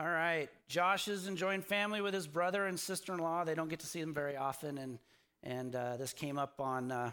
All 0.00 0.08
right. 0.08 0.48
Josh 0.66 1.08
is 1.08 1.26
enjoying 1.26 1.60
family 1.60 2.00
with 2.00 2.14
his 2.14 2.26
brother 2.26 2.64
and 2.64 2.80
sister 2.80 3.12
in 3.12 3.18
law. 3.18 3.44
They 3.44 3.54
don't 3.54 3.68
get 3.68 3.80
to 3.80 3.86
see 3.86 4.00
them 4.00 4.14
very 4.14 4.34
often. 4.34 4.78
And, 4.78 4.98
and 5.42 5.76
uh, 5.76 5.98
this 5.98 6.14
came 6.14 6.38
up 6.38 6.58
on 6.58 6.90
uh, 6.90 7.10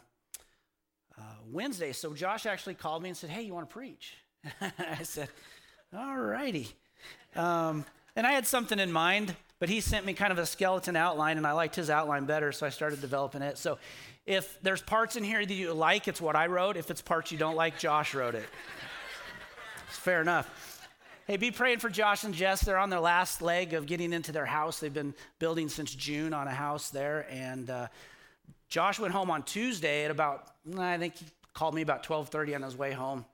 uh, 1.18 1.22
Wednesday. 1.52 1.92
So 1.92 2.14
Josh 2.14 2.46
actually 2.46 2.76
called 2.76 3.04
me 3.04 3.10
and 3.10 3.18
said, 3.18 3.30
Hey, 3.30 3.42
you 3.42 3.54
want 3.54 3.70
to 3.70 3.74
preach? 3.74 4.16
I 4.62 5.04
said, 5.04 5.28
All 5.94 6.18
righty. 6.18 6.70
Um, 7.36 7.84
and 8.16 8.26
I 8.26 8.32
had 8.32 8.48
something 8.48 8.80
in 8.80 8.94
mind, 8.94 9.36
but 9.60 9.68
he 9.68 9.82
sent 9.82 10.06
me 10.06 10.14
kind 10.14 10.32
of 10.32 10.38
a 10.38 10.46
skeleton 10.46 10.96
outline, 10.96 11.36
and 11.36 11.46
I 11.46 11.52
liked 11.52 11.76
his 11.76 11.90
outline 11.90 12.24
better, 12.24 12.54
so 12.54 12.66
I 12.66 12.70
started 12.70 13.02
developing 13.02 13.42
it. 13.42 13.58
So 13.58 13.80
if 14.26 14.62
there's 14.62 14.82
parts 14.82 15.18
in 15.18 15.26
here 15.26 15.46
that 15.46 15.54
you 15.54 15.74
like, 15.74 16.08
it's 16.08 16.22
what 16.22 16.38
I 16.38 16.48
wrote. 16.48 16.78
If 16.78 16.90
it's 16.90 17.02
parts 17.02 17.34
you 17.34 17.38
don't 17.38 17.58
like, 17.58 17.80
Josh 17.80 18.16
wrote 18.16 18.36
it. 18.36 18.48
It's 19.90 19.98
fair 19.98 20.22
enough. 20.22 20.77
Hey, 21.28 21.36
be 21.36 21.52
praying 21.52 21.80
for 21.80 21.90
Josh 21.90 22.24
and 22.24 22.34
Jess. 22.34 22.62
They're 22.62 22.78
on 22.78 22.90
their 22.90 23.02
last 23.02 23.42
leg 23.42 23.74
of 23.74 23.86
getting 23.86 24.14
into 24.14 24.32
their 24.32 24.46
house. 24.46 24.80
They've 24.80 24.94
been 24.94 25.14
building 25.40 25.68
since 25.68 25.94
June 25.94 26.34
on 26.34 26.48
a 26.48 26.54
house 26.54 26.90
there. 26.90 27.28
And 27.30 27.70
uh, 27.70 27.88
Josh 28.70 28.98
went 28.98 29.14
home 29.14 29.30
on 29.30 29.44
Tuesday 29.44 30.06
at 30.06 30.12
about, 30.12 30.52
I 30.80 30.98
think 30.98 31.18
he 31.18 31.26
called 31.54 31.76
me 31.76 31.82
about 31.82 32.04
12:30 32.04 32.56
on 32.56 32.62
his 32.62 32.78
way 32.78 32.94
home. 32.94 33.26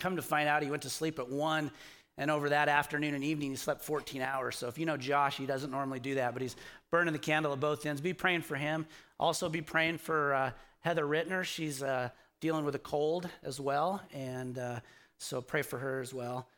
Come 0.00 0.16
to 0.16 0.22
find 0.22 0.48
out, 0.48 0.64
he 0.64 0.68
went 0.70 0.82
to 0.82 0.90
sleep 0.90 1.20
at 1.20 1.28
one, 1.28 1.70
and 2.18 2.28
over 2.28 2.48
that 2.48 2.68
afternoon 2.68 3.14
and 3.14 3.22
evening, 3.22 3.50
he 3.50 3.56
slept 3.56 3.84
14 3.84 4.20
hours. 4.20 4.56
So 4.56 4.66
if 4.66 4.76
you 4.76 4.84
know 4.84 4.96
Josh, 4.96 5.36
he 5.36 5.46
doesn't 5.46 5.70
normally 5.70 6.00
do 6.00 6.16
that, 6.16 6.32
but 6.32 6.42
he's 6.42 6.56
burning 6.90 7.12
the 7.12 7.20
candle 7.20 7.52
at 7.52 7.60
both 7.60 7.86
ends. 7.86 8.00
Be 8.00 8.14
praying 8.14 8.42
for 8.42 8.56
him. 8.56 8.84
Also, 9.20 9.48
be 9.48 9.62
praying 9.62 9.98
for 9.98 10.34
uh, 10.34 10.50
Heather 10.80 11.04
Rittner. 11.04 11.44
She's 11.44 11.84
uh, 11.84 12.08
dealing 12.40 12.64
with 12.64 12.74
a 12.74 12.80
cold 12.80 13.28
as 13.44 13.60
well, 13.60 14.02
and 14.12 14.58
uh, 14.58 14.80
so 15.18 15.40
pray 15.40 15.62
for 15.62 15.78
her 15.78 16.00
as 16.00 16.12
well. 16.12 16.48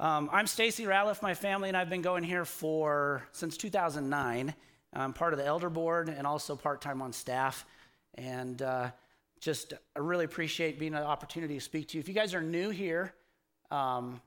Um, 0.00 0.30
I'm 0.32 0.46
Stacy 0.46 0.84
Ratliff. 0.84 1.20
My 1.20 1.34
family 1.34 1.68
and 1.68 1.76
I've 1.76 1.90
been 1.90 2.00
going 2.00 2.24
here 2.24 2.46
for 2.46 3.22
since 3.32 3.58
2009. 3.58 4.54
I'm 4.94 5.12
part 5.12 5.34
of 5.34 5.38
the 5.38 5.44
elder 5.44 5.68
board 5.68 6.08
and 6.08 6.26
also 6.26 6.56
part 6.56 6.80
time 6.80 7.02
on 7.02 7.12
staff. 7.12 7.66
And 8.14 8.62
uh, 8.62 8.92
just 9.40 9.74
I 9.94 9.98
really 9.98 10.24
appreciate 10.24 10.78
being 10.78 10.94
an 10.94 11.02
opportunity 11.02 11.56
to 11.56 11.60
speak 11.60 11.88
to 11.88 11.98
you. 11.98 12.00
If 12.00 12.08
you 12.08 12.14
guys 12.14 12.32
are 12.32 12.40
new 12.40 12.70
here, 12.70 13.12
um, 13.70 14.22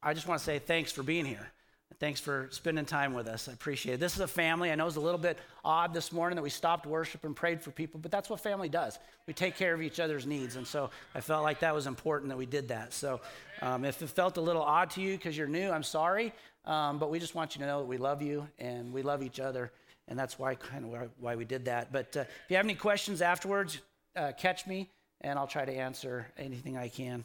I 0.00 0.14
just 0.14 0.28
want 0.28 0.38
to 0.38 0.44
say 0.44 0.60
thanks 0.60 0.92
for 0.92 1.02
being 1.02 1.24
here. 1.24 1.50
Thanks 1.98 2.20
for 2.20 2.48
spending 2.50 2.86
time 2.86 3.12
with 3.12 3.28
us. 3.28 3.48
I 3.48 3.52
appreciate 3.52 3.94
it. 3.94 4.00
This 4.00 4.14
is 4.14 4.20
a 4.20 4.26
family. 4.26 4.70
I 4.70 4.74
know 4.74 4.86
it's 4.86 4.96
a 4.96 5.00
little 5.00 5.18
bit 5.18 5.38
odd 5.64 5.92
this 5.92 6.12
morning 6.12 6.36
that 6.36 6.42
we 6.42 6.48
stopped 6.48 6.86
worship 6.86 7.24
and 7.24 7.36
prayed 7.36 7.60
for 7.60 7.72
people, 7.72 8.00
but 8.00 8.10
that's 8.10 8.30
what 8.30 8.40
family 8.40 8.70
does. 8.70 8.98
We 9.26 9.34
take 9.34 9.56
care 9.56 9.74
of 9.74 9.82
each 9.82 10.00
other's 10.00 10.26
needs. 10.26 10.56
And 10.56 10.66
so 10.66 10.90
I 11.14 11.20
felt 11.20 11.42
like 11.42 11.60
that 11.60 11.74
was 11.74 11.86
important 11.86 12.30
that 12.30 12.38
we 12.38 12.46
did 12.46 12.68
that. 12.68 12.94
So 12.94 13.20
um, 13.60 13.84
if 13.84 14.00
it 14.00 14.08
felt 14.08 14.38
a 14.38 14.40
little 14.40 14.62
odd 14.62 14.90
to 14.92 15.02
you 15.02 15.16
because 15.16 15.36
you're 15.36 15.46
new, 15.46 15.70
I'm 15.70 15.82
sorry. 15.82 16.32
Um, 16.64 16.98
but 16.98 17.10
we 17.10 17.18
just 17.18 17.34
want 17.34 17.54
you 17.54 17.60
to 17.60 17.66
know 17.66 17.80
that 17.80 17.86
we 17.86 17.98
love 17.98 18.22
you 18.22 18.48
and 18.58 18.92
we 18.92 19.02
love 19.02 19.22
each 19.22 19.40
other. 19.40 19.70
And 20.08 20.18
that's 20.18 20.38
why 20.38 20.54
kind 20.54 20.84
of 20.84 21.10
why 21.18 21.36
we 21.36 21.44
did 21.44 21.66
that. 21.66 21.92
But 21.92 22.16
uh, 22.16 22.20
if 22.20 22.44
you 22.48 22.56
have 22.56 22.64
any 22.64 22.74
questions 22.74 23.20
afterwards, 23.20 23.78
uh, 24.16 24.32
catch 24.38 24.66
me 24.66 24.88
and 25.20 25.38
I'll 25.38 25.46
try 25.46 25.64
to 25.64 25.72
answer 25.72 26.26
anything 26.38 26.76
I 26.76 26.88
can. 26.88 27.24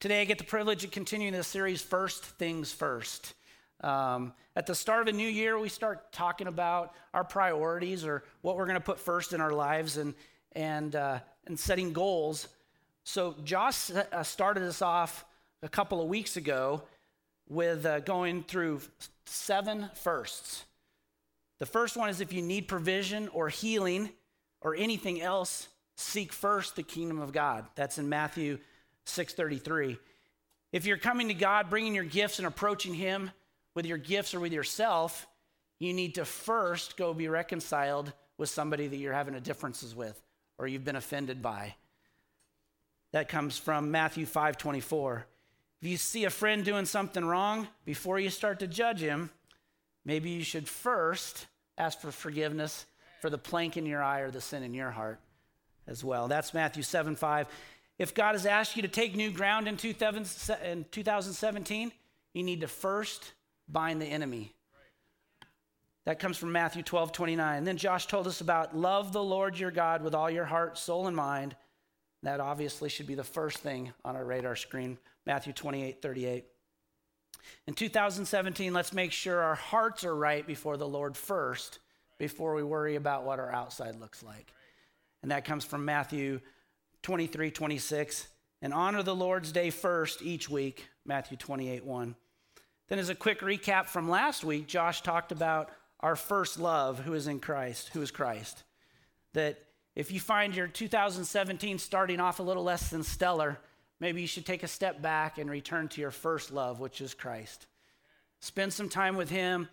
Today, 0.00 0.20
I 0.20 0.24
get 0.24 0.38
the 0.38 0.44
privilege 0.44 0.84
of 0.84 0.90
continuing 0.90 1.32
this 1.32 1.48
series, 1.48 1.82
First 1.82 2.24
Things 2.24 2.72
First. 2.72 3.34
Um, 3.80 4.32
at 4.56 4.66
the 4.66 4.74
start 4.74 5.08
of 5.08 5.14
a 5.14 5.16
new 5.16 5.28
year, 5.28 5.58
we 5.58 5.68
start 5.68 6.12
talking 6.12 6.46
about 6.46 6.94
our 7.14 7.24
priorities 7.24 8.04
or 8.04 8.24
what 8.42 8.56
we're 8.56 8.66
going 8.66 8.74
to 8.74 8.80
put 8.80 8.98
first 8.98 9.32
in 9.32 9.40
our 9.40 9.52
lives 9.52 9.96
and, 9.96 10.14
and, 10.52 10.96
uh, 10.96 11.20
and 11.46 11.58
setting 11.58 11.92
goals. 11.92 12.48
So, 13.04 13.34
Josh 13.44 13.90
uh, 13.90 14.22
started 14.22 14.62
us 14.62 14.82
off 14.82 15.24
a 15.62 15.68
couple 15.68 16.00
of 16.00 16.08
weeks 16.08 16.36
ago 16.36 16.82
with 17.48 17.86
uh, 17.86 18.00
going 18.00 18.42
through 18.42 18.80
seven 19.26 19.90
firsts. 19.94 20.64
The 21.58 21.66
first 21.66 21.96
one 21.96 22.08
is 22.08 22.20
if 22.20 22.32
you 22.32 22.42
need 22.42 22.68
provision 22.68 23.28
or 23.28 23.48
healing 23.48 24.10
or 24.60 24.74
anything 24.76 25.20
else, 25.20 25.68
seek 25.96 26.32
first 26.32 26.76
the 26.76 26.82
kingdom 26.82 27.20
of 27.20 27.32
God. 27.32 27.64
That's 27.74 27.98
in 27.98 28.08
Matthew 28.08 28.58
6:33. 29.08 29.98
If 30.72 30.84
you're 30.84 30.98
coming 30.98 31.28
to 31.28 31.34
God, 31.34 31.70
bringing 31.70 31.94
your 31.94 32.04
gifts 32.04 32.38
and 32.38 32.46
approaching 32.46 32.94
him 32.94 33.30
with 33.74 33.86
your 33.86 33.98
gifts 33.98 34.34
or 34.34 34.40
with 34.40 34.52
yourself, 34.52 35.26
you 35.78 35.92
need 35.92 36.16
to 36.16 36.24
first 36.24 36.96
go 36.96 37.14
be 37.14 37.28
reconciled 37.28 38.12
with 38.36 38.50
somebody 38.50 38.86
that 38.88 38.96
you're 38.96 39.12
having 39.12 39.34
a 39.34 39.40
differences 39.40 39.94
with 39.94 40.20
or 40.58 40.66
you've 40.66 40.84
been 40.84 40.96
offended 40.96 41.40
by. 41.40 41.74
That 43.12 43.28
comes 43.28 43.56
from 43.56 43.90
Matthew 43.90 44.26
5:24. 44.26 45.26
If 45.80 45.88
you 45.88 45.96
see 45.96 46.24
a 46.24 46.30
friend 46.30 46.64
doing 46.64 46.86
something 46.86 47.24
wrong, 47.24 47.68
before 47.84 48.18
you 48.18 48.30
start 48.30 48.58
to 48.60 48.66
judge 48.66 49.00
him, 49.00 49.30
maybe 50.04 50.30
you 50.30 50.42
should 50.42 50.68
first 50.68 51.46
ask 51.78 52.00
for 52.00 52.10
forgiveness 52.10 52.84
for 53.20 53.30
the 53.30 53.38
plank 53.38 53.76
in 53.76 53.86
your 53.86 54.02
eye 54.02 54.20
or 54.20 54.30
the 54.30 54.40
sin 54.40 54.62
in 54.62 54.74
your 54.74 54.90
heart 54.90 55.20
as 55.86 56.04
well. 56.04 56.28
That's 56.28 56.52
Matthew 56.52 56.82
7 56.82 57.16
5. 57.16 57.48
If 57.98 58.14
God 58.14 58.34
has 58.34 58.46
asked 58.46 58.76
you 58.76 58.82
to 58.82 58.88
take 58.88 59.16
new 59.16 59.30
ground 59.30 59.68
in 59.68 59.76
2017, 59.76 61.92
you 62.32 62.42
need 62.42 62.60
to 62.60 62.68
first 62.68 63.32
bind 63.68 64.00
the 64.00 64.06
enemy. 64.06 64.54
That 66.04 66.20
comes 66.20 66.38
from 66.38 66.52
Matthew 66.52 66.82
12 66.82 67.12
29. 67.12 67.58
And 67.58 67.66
then 67.66 67.76
Josh 67.76 68.06
told 68.06 68.26
us 68.26 68.40
about 68.40 68.74
love 68.74 69.12
the 69.12 69.22
Lord 69.22 69.58
your 69.58 69.70
God 69.70 70.02
with 70.02 70.14
all 70.14 70.30
your 70.30 70.46
heart, 70.46 70.78
soul, 70.78 71.06
and 71.06 71.14
mind. 71.14 71.54
That 72.22 72.40
obviously 72.40 72.88
should 72.88 73.06
be 73.06 73.14
the 73.14 73.22
first 73.22 73.58
thing 73.58 73.92
on 74.04 74.16
our 74.16 74.24
radar 74.24 74.56
screen. 74.56 74.96
Matthew 75.26 75.52
28 75.52 76.00
38. 76.00 76.46
In 77.66 77.74
2017, 77.74 78.72
let's 78.72 78.92
make 78.92 79.12
sure 79.12 79.40
our 79.40 79.54
hearts 79.54 80.04
are 80.04 80.16
right 80.16 80.46
before 80.46 80.76
the 80.76 80.88
Lord 80.88 81.16
first, 81.16 81.78
before 82.18 82.54
we 82.54 82.62
worry 82.62 82.96
about 82.96 83.24
what 83.24 83.38
our 83.38 83.52
outside 83.52 83.96
looks 83.96 84.22
like. 84.22 84.52
And 85.22 85.30
that 85.30 85.44
comes 85.44 85.64
from 85.64 85.84
Matthew 85.84 86.40
23, 87.02 87.50
26. 87.50 88.28
And 88.60 88.74
honor 88.74 89.02
the 89.02 89.14
Lord's 89.14 89.52
day 89.52 89.70
first 89.70 90.22
each 90.22 90.50
week, 90.50 90.88
Matthew 91.04 91.36
28, 91.36 91.84
1. 91.84 92.16
Then, 92.88 92.98
as 92.98 93.08
a 93.08 93.14
quick 93.14 93.40
recap 93.40 93.86
from 93.86 94.08
last 94.08 94.44
week, 94.44 94.66
Josh 94.66 95.02
talked 95.02 95.30
about 95.30 95.70
our 96.00 96.16
first 96.16 96.58
love, 96.58 97.00
who 97.00 97.14
is 97.14 97.26
in 97.26 97.38
Christ, 97.38 97.90
who 97.92 98.02
is 98.02 98.10
Christ. 98.10 98.64
That 99.34 99.58
if 99.94 100.10
you 100.10 100.20
find 100.20 100.56
your 100.56 100.66
2017 100.66 101.78
starting 101.78 102.20
off 102.20 102.40
a 102.40 102.42
little 102.44 102.64
less 102.64 102.90
than 102.90 103.02
stellar, 103.02 103.58
maybe 104.00 104.20
you 104.20 104.26
should 104.26 104.46
take 104.46 104.62
a 104.62 104.68
step 104.68 105.02
back 105.02 105.38
and 105.38 105.50
return 105.50 105.88
to 105.88 106.00
your 106.00 106.10
first 106.10 106.50
love, 106.50 106.80
which 106.80 107.00
is 107.00 107.14
Christ. 107.14 107.66
Spend 108.40 108.72
some 108.72 108.88
time 108.88 109.16
with 109.16 109.28
Him. 109.28 109.68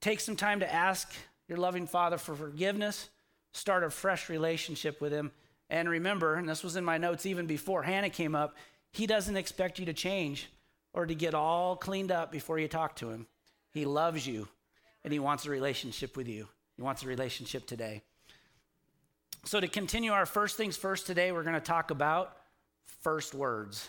Take 0.00 0.20
some 0.20 0.36
time 0.36 0.60
to 0.60 0.72
ask 0.72 1.12
your 1.48 1.58
loving 1.58 1.86
Father 1.86 2.18
for 2.18 2.34
forgiveness. 2.34 3.10
Start 3.52 3.84
a 3.84 3.90
fresh 3.90 4.28
relationship 4.28 5.00
with 5.00 5.12
Him 5.12 5.32
and 5.70 5.88
remember, 5.88 6.34
and 6.34 6.48
this 6.48 6.64
was 6.64 6.76
in 6.76 6.84
my 6.84 6.98
notes 6.98 7.26
even 7.26 7.46
before 7.46 7.82
Hannah 7.82 8.10
came 8.10 8.34
up, 8.34 8.56
He 8.92 9.06
doesn't 9.06 9.36
expect 9.36 9.78
you 9.78 9.86
to 9.86 9.92
change 9.92 10.48
or 10.92 11.06
to 11.06 11.14
get 11.14 11.34
all 11.34 11.76
cleaned 11.76 12.10
up 12.10 12.32
before 12.32 12.58
you 12.58 12.68
talk 12.68 12.96
to 12.96 13.10
Him. 13.10 13.26
He 13.70 13.84
loves 13.84 14.26
you 14.26 14.48
and 15.04 15.12
He 15.12 15.18
wants 15.18 15.46
a 15.46 15.50
relationship 15.50 16.16
with 16.16 16.28
you. 16.28 16.48
He 16.76 16.82
wants 16.82 17.02
a 17.02 17.06
relationship 17.06 17.66
today. 17.66 18.02
So, 19.44 19.60
to 19.60 19.68
continue 19.68 20.12
our 20.12 20.26
first 20.26 20.56
things 20.56 20.76
first 20.76 21.06
today, 21.06 21.32
we're 21.32 21.42
going 21.42 21.54
to 21.54 21.60
talk 21.60 21.90
about 21.90 22.36
first 23.02 23.34
words. 23.34 23.88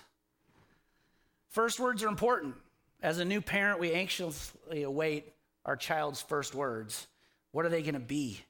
First 1.50 1.80
words 1.80 2.04
are 2.04 2.08
important. 2.08 2.56
As 3.02 3.20
a 3.20 3.26
new 3.26 3.42
parent, 3.42 3.80
we 3.80 3.94
anxiously 3.94 4.84
await 4.84 5.34
our 5.66 5.76
child's 5.76 6.22
first 6.22 6.54
words. 6.54 7.08
What 7.52 7.66
are 7.66 7.70
they 7.70 7.82
going 7.82 7.96
to 7.96 8.00
be? 8.00 8.42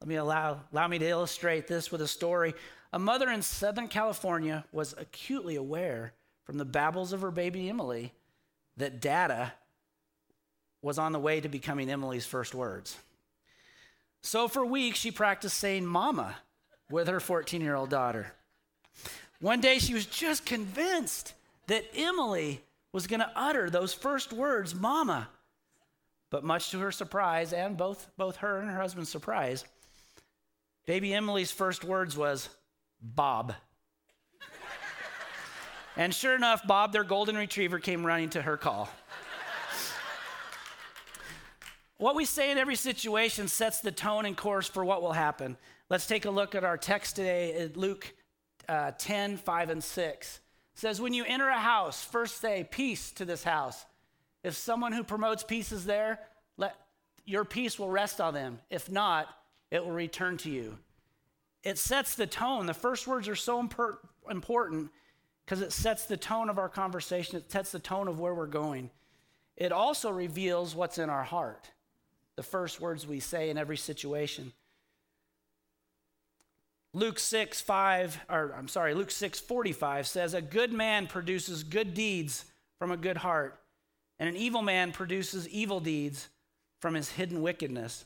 Let 0.00 0.08
me 0.08 0.16
allow, 0.16 0.60
allow 0.72 0.88
me 0.88 0.98
to 0.98 1.08
illustrate 1.08 1.66
this 1.66 1.90
with 1.90 2.00
a 2.00 2.08
story. 2.08 2.54
A 2.92 2.98
mother 2.98 3.28
in 3.30 3.42
Southern 3.42 3.88
California 3.88 4.64
was 4.72 4.94
acutely 4.96 5.56
aware 5.56 6.12
from 6.44 6.56
the 6.58 6.64
babbles 6.64 7.12
of 7.12 7.20
her 7.20 7.30
baby 7.30 7.68
Emily 7.68 8.12
that 8.76 9.00
data 9.00 9.52
was 10.80 10.98
on 10.98 11.12
the 11.12 11.18
way 11.18 11.40
to 11.40 11.48
becoming 11.48 11.90
Emily's 11.90 12.26
first 12.26 12.54
words. 12.54 12.96
So 14.22 14.48
for 14.48 14.64
weeks, 14.64 14.98
she 14.98 15.10
practiced 15.10 15.58
saying 15.58 15.84
mama 15.84 16.36
with 16.90 17.08
her 17.08 17.20
14 17.20 17.60
year 17.60 17.74
old 17.74 17.90
daughter. 17.90 18.32
One 19.40 19.60
day, 19.60 19.78
she 19.78 19.94
was 19.94 20.06
just 20.06 20.46
convinced 20.46 21.34
that 21.66 21.84
Emily 21.94 22.60
was 22.92 23.06
going 23.06 23.20
to 23.20 23.30
utter 23.36 23.70
those 23.70 23.94
first 23.94 24.32
words, 24.32 24.74
mama. 24.74 25.28
But 26.30 26.44
much 26.44 26.70
to 26.70 26.78
her 26.80 26.92
surprise, 26.92 27.52
and 27.52 27.76
both, 27.76 28.08
both 28.16 28.36
her 28.36 28.58
and 28.58 28.70
her 28.70 28.80
husband's 28.80 29.10
surprise, 29.10 29.64
Baby 30.88 31.12
Emily's 31.12 31.52
first 31.52 31.84
words 31.84 32.16
was, 32.16 32.48
Bob. 33.02 33.54
and 35.98 36.14
sure 36.14 36.34
enough, 36.34 36.66
Bob, 36.66 36.94
their 36.94 37.04
golden 37.04 37.36
retriever, 37.36 37.78
came 37.78 38.06
running 38.06 38.30
to 38.30 38.40
her 38.40 38.56
call. 38.56 38.88
what 41.98 42.14
we 42.14 42.24
say 42.24 42.50
in 42.50 42.56
every 42.56 42.74
situation 42.74 43.48
sets 43.48 43.82
the 43.82 43.92
tone 43.92 44.24
and 44.24 44.34
course 44.34 44.66
for 44.66 44.82
what 44.82 45.02
will 45.02 45.12
happen. 45.12 45.58
Let's 45.90 46.06
take 46.06 46.24
a 46.24 46.30
look 46.30 46.54
at 46.54 46.64
our 46.64 46.78
text 46.78 47.16
today, 47.16 47.70
Luke 47.74 48.10
uh, 48.66 48.92
10, 48.96 49.36
5, 49.36 49.68
and 49.68 49.84
6. 49.84 50.36
It 50.36 50.80
says, 50.80 51.02
When 51.02 51.12
you 51.12 51.26
enter 51.26 51.50
a 51.50 51.58
house, 51.58 52.02
first 52.02 52.40
say, 52.40 52.66
Peace 52.70 53.12
to 53.12 53.26
this 53.26 53.44
house. 53.44 53.84
If 54.42 54.56
someone 54.56 54.92
who 54.92 55.04
promotes 55.04 55.44
peace 55.44 55.70
is 55.70 55.84
there, 55.84 56.18
let 56.56 56.74
your 57.26 57.44
peace 57.44 57.78
will 57.78 57.90
rest 57.90 58.22
on 58.22 58.32
them. 58.32 58.60
If 58.70 58.90
not, 58.90 59.28
it 59.70 59.84
will 59.84 59.92
return 59.92 60.36
to 60.38 60.50
you. 60.50 60.78
It 61.62 61.78
sets 61.78 62.14
the 62.14 62.26
tone. 62.26 62.66
The 62.66 62.74
first 62.74 63.06
words 63.06 63.28
are 63.28 63.36
so 63.36 63.62
impor- 63.62 63.98
important 64.30 64.90
because 65.44 65.60
it 65.62 65.72
sets 65.72 66.04
the 66.04 66.16
tone 66.16 66.50
of 66.50 66.58
our 66.58 66.68
conversation, 66.68 67.36
it 67.38 67.50
sets 67.50 67.72
the 67.72 67.78
tone 67.78 68.06
of 68.06 68.20
where 68.20 68.34
we're 68.34 68.46
going. 68.46 68.90
It 69.56 69.72
also 69.72 70.10
reveals 70.10 70.74
what's 70.74 70.98
in 70.98 71.10
our 71.10 71.24
heart, 71.24 71.70
the 72.36 72.42
first 72.42 72.80
words 72.80 73.06
we 73.06 73.18
say 73.18 73.50
in 73.50 73.58
every 73.58 73.76
situation. 73.76 74.52
Luke 76.92 77.18
6, 77.18 77.60
5, 77.60 78.20
or 78.28 78.54
I'm 78.56 78.68
sorry, 78.68 78.94
Luke 78.94 79.10
6, 79.10 79.40
45 79.40 80.06
says, 80.06 80.34
A 80.34 80.40
good 80.40 80.72
man 80.72 81.06
produces 81.06 81.62
good 81.62 81.94
deeds 81.94 82.44
from 82.78 82.90
a 82.90 82.96
good 82.96 83.18
heart, 83.18 83.58
and 84.18 84.28
an 84.28 84.36
evil 84.36 84.62
man 84.62 84.92
produces 84.92 85.48
evil 85.48 85.80
deeds 85.80 86.28
from 86.80 86.94
his 86.94 87.10
hidden 87.10 87.42
wickedness. 87.42 88.04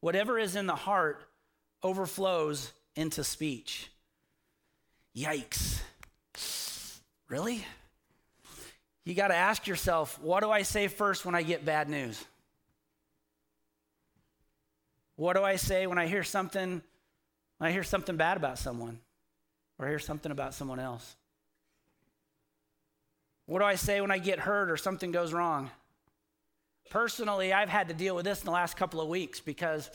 Whatever 0.00 0.38
is 0.38 0.56
in 0.56 0.66
the 0.66 0.74
heart 0.74 1.22
overflows 1.82 2.72
into 2.94 3.24
speech. 3.24 3.90
Yikes. 5.16 5.80
Really? 7.28 7.64
You 9.04 9.14
got 9.14 9.28
to 9.28 9.34
ask 9.34 9.66
yourself, 9.66 10.20
what 10.20 10.42
do 10.42 10.50
I 10.50 10.62
say 10.62 10.88
first 10.88 11.24
when 11.24 11.34
I 11.34 11.42
get 11.42 11.64
bad 11.64 11.88
news? 11.88 12.22
What 15.16 15.34
do 15.34 15.42
I 15.42 15.56
say 15.56 15.86
when 15.86 15.98
I 15.98 16.06
hear 16.06 16.22
something 16.22 16.82
when 17.58 17.68
I 17.68 17.72
hear 17.72 17.82
something 17.82 18.16
bad 18.16 18.36
about 18.36 18.58
someone 18.58 19.00
or 19.78 19.88
hear 19.88 19.98
something 19.98 20.30
about 20.30 20.54
someone 20.54 20.78
else? 20.78 21.16
What 23.46 23.58
do 23.60 23.64
I 23.64 23.74
say 23.74 24.00
when 24.00 24.10
I 24.10 24.18
get 24.18 24.38
hurt 24.38 24.70
or 24.70 24.76
something 24.76 25.10
goes 25.10 25.32
wrong? 25.32 25.70
Personally, 26.90 27.52
I've 27.52 27.68
had 27.68 27.88
to 27.88 27.94
deal 27.94 28.14
with 28.14 28.24
this 28.24 28.40
in 28.40 28.46
the 28.46 28.52
last 28.52 28.76
couple 28.76 29.00
of 29.00 29.08
weeks 29.08 29.40
because 29.40 29.90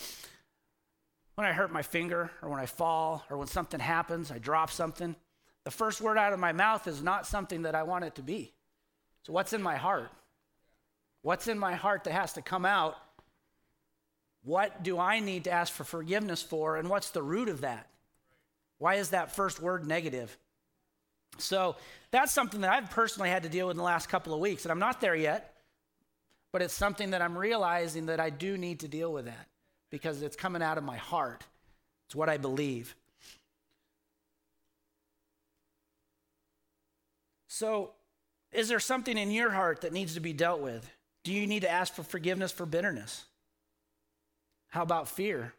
when 1.35 1.47
I 1.47 1.51
hurt 1.51 1.71
my 1.71 1.81
finger 1.81 2.29
or 2.41 2.49
when 2.49 2.59
I 2.59 2.67
fall 2.67 3.23
or 3.29 3.37
when 3.37 3.47
something 3.47 3.79
happens, 3.79 4.31
I 4.31 4.37
drop 4.37 4.69
something, 4.69 5.15
the 5.63 5.71
first 5.71 6.01
word 6.01 6.17
out 6.17 6.33
of 6.33 6.39
my 6.39 6.51
mouth 6.51 6.87
is 6.87 7.01
not 7.01 7.25
something 7.25 7.63
that 7.63 7.73
I 7.73 7.83
want 7.83 8.05
it 8.05 8.15
to 8.15 8.21
be. 8.21 8.53
So, 9.23 9.33
what's 9.33 9.53
in 9.53 9.63
my 9.63 9.75
heart? 9.75 10.11
What's 11.21 11.47
in 11.47 11.57
my 11.57 11.73
heart 11.73 12.03
that 12.03 12.13
has 12.13 12.33
to 12.33 12.41
come 12.41 12.65
out? 12.65 12.95
What 14.43 14.83
do 14.83 14.99
I 14.99 15.21
need 15.21 15.45
to 15.45 15.51
ask 15.51 15.71
for 15.71 15.85
forgiveness 15.85 16.43
for? 16.43 16.75
And 16.75 16.89
what's 16.89 17.11
the 17.11 17.23
root 17.23 17.47
of 17.47 17.61
that? 17.61 17.87
Why 18.77 18.95
is 18.95 19.11
that 19.11 19.33
first 19.33 19.61
word 19.61 19.87
negative? 19.87 20.37
So, 21.39 21.77
that's 22.11 22.33
something 22.33 22.61
that 22.61 22.71
I've 22.71 22.91
personally 22.91 23.29
had 23.29 23.43
to 23.43 23.49
deal 23.49 23.67
with 23.67 23.75
in 23.75 23.77
the 23.77 23.83
last 23.83 24.09
couple 24.09 24.33
of 24.33 24.39
weeks. 24.39 24.65
And 24.65 24.71
I'm 24.71 24.79
not 24.79 25.01
there 25.01 25.15
yet 25.15 25.52
but 26.53 26.61
it's 26.61 26.73
something 26.73 27.09
that 27.09 27.21
I'm 27.21 27.38
realizing 27.38 28.05
that 28.05 28.19
I 28.19 28.29
do 28.29 28.57
need 28.57 28.81
to 28.81 28.88
deal 28.88 29.11
with 29.11 29.25
that 29.25 29.47
because 29.89 30.21
it's 30.21 30.35
coming 30.35 30.61
out 30.61 30.77
of 30.77 30.83
my 30.83 30.97
heart. 30.97 31.44
It's 32.05 32.15
what 32.15 32.29
I 32.29 32.38
believe. 32.38 32.95
So, 37.47 37.91
is 38.51 38.69
there 38.69 38.79
something 38.79 39.17
in 39.17 39.31
your 39.31 39.50
heart 39.50 39.81
that 39.81 39.94
needs 39.94 40.13
to 40.13 40.19
be 40.19 40.31
dealt 40.31 40.61
with? 40.61 40.88
Do 41.23 41.33
you 41.33 41.47
need 41.47 41.61
to 41.61 41.69
ask 41.69 41.94
for 41.94 42.03
forgiveness 42.03 42.51
for 42.51 42.67
bitterness? 42.67 43.25
How 44.69 44.83
about 44.83 45.07
fear? 45.07 45.53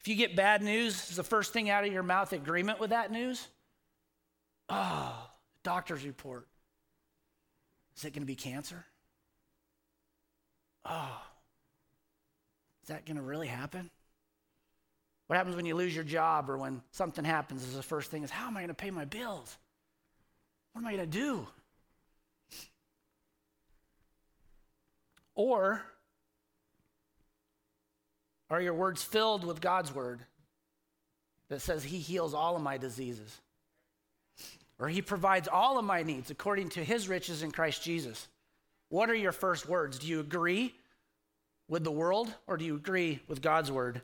If 0.00 0.08
you 0.08 0.16
get 0.16 0.34
bad 0.34 0.62
news, 0.62 1.10
is 1.10 1.16
the 1.16 1.24
first 1.24 1.52
thing 1.52 1.70
out 1.70 1.84
of 1.84 1.92
your 1.92 2.02
mouth 2.02 2.32
agreement 2.32 2.80
with 2.80 2.90
that 2.90 3.12
news? 3.12 3.46
Oh, 4.68 5.28
doctor's 5.62 6.04
report. 6.04 6.48
Is 7.96 8.04
it 8.04 8.12
going 8.12 8.22
to 8.22 8.26
be 8.26 8.36
cancer? 8.36 8.84
Oh, 10.88 11.22
is 12.82 12.88
that 12.88 13.04
going 13.04 13.16
to 13.16 13.22
really 13.22 13.46
happen? 13.46 13.90
What 15.26 15.36
happens 15.36 15.56
when 15.56 15.66
you 15.66 15.74
lose 15.74 15.94
your 15.94 16.04
job 16.04 16.48
or 16.48 16.56
when 16.56 16.80
something 16.90 17.24
happens 17.24 17.62
is 17.62 17.76
the 17.76 17.82
first 17.82 18.10
thing 18.10 18.22
is, 18.22 18.30
how 18.30 18.46
am 18.46 18.56
I 18.56 18.60
going 18.60 18.68
to 18.68 18.74
pay 18.74 18.90
my 18.90 19.04
bills? 19.04 19.56
What 20.72 20.80
am 20.80 20.86
I 20.86 20.96
going 20.96 21.10
to 21.10 21.18
do? 21.18 21.46
Or 25.34 25.82
are 28.50 28.60
your 28.60 28.74
words 28.74 29.02
filled 29.02 29.44
with 29.44 29.60
God's 29.60 29.94
word 29.94 30.20
that 31.50 31.60
says 31.60 31.84
He 31.84 31.98
heals 31.98 32.32
all 32.32 32.56
of 32.56 32.62
my 32.62 32.78
diseases? 32.78 33.38
Or 34.78 34.88
He 34.88 35.02
provides 35.02 35.46
all 35.46 35.78
of 35.78 35.84
my 35.84 36.02
needs 36.02 36.30
according 36.30 36.70
to 36.70 36.82
His 36.82 37.08
riches 37.08 37.42
in 37.42 37.50
Christ 37.50 37.82
Jesus? 37.82 38.28
What 38.88 39.10
are 39.10 39.14
your 39.14 39.32
first 39.32 39.68
words? 39.68 39.98
Do 39.98 40.06
you 40.06 40.20
agree 40.20 40.74
with 41.68 41.84
the 41.84 41.90
world 41.90 42.32
or 42.46 42.56
do 42.56 42.64
you 42.64 42.74
agree 42.74 43.20
with 43.28 43.42
God's 43.42 43.70
word? 43.70 44.02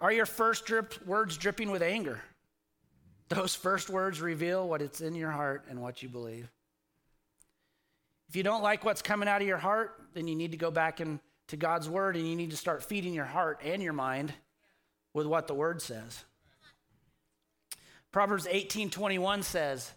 Are 0.00 0.12
your 0.12 0.26
first 0.26 0.66
drip, 0.66 1.06
words 1.06 1.36
dripping 1.36 1.70
with 1.70 1.82
anger? 1.82 2.20
Those 3.28 3.54
first 3.54 3.88
words 3.88 4.20
reveal 4.20 4.68
what 4.68 4.82
it's 4.82 5.00
in 5.00 5.14
your 5.14 5.30
heart 5.30 5.64
and 5.70 5.80
what 5.80 6.02
you 6.02 6.08
believe. 6.08 6.50
If 8.28 8.36
you 8.36 8.42
don't 8.42 8.62
like 8.62 8.84
what's 8.84 9.02
coming 9.02 9.28
out 9.28 9.42
of 9.42 9.48
your 9.48 9.58
heart, 9.58 10.00
then 10.14 10.26
you 10.26 10.34
need 10.34 10.52
to 10.52 10.58
go 10.58 10.70
back 10.70 11.00
into 11.00 11.20
God's 11.56 11.88
word 11.88 12.16
and 12.16 12.26
you 12.26 12.34
need 12.34 12.50
to 12.50 12.56
start 12.56 12.82
feeding 12.82 13.14
your 13.14 13.24
heart 13.24 13.60
and 13.62 13.82
your 13.82 13.92
mind 13.92 14.32
with 15.14 15.26
what 15.26 15.46
the 15.46 15.54
word 15.54 15.80
says. 15.82 16.24
Proverbs 18.10 18.46
18:21 18.50 19.42
says, 19.42 19.92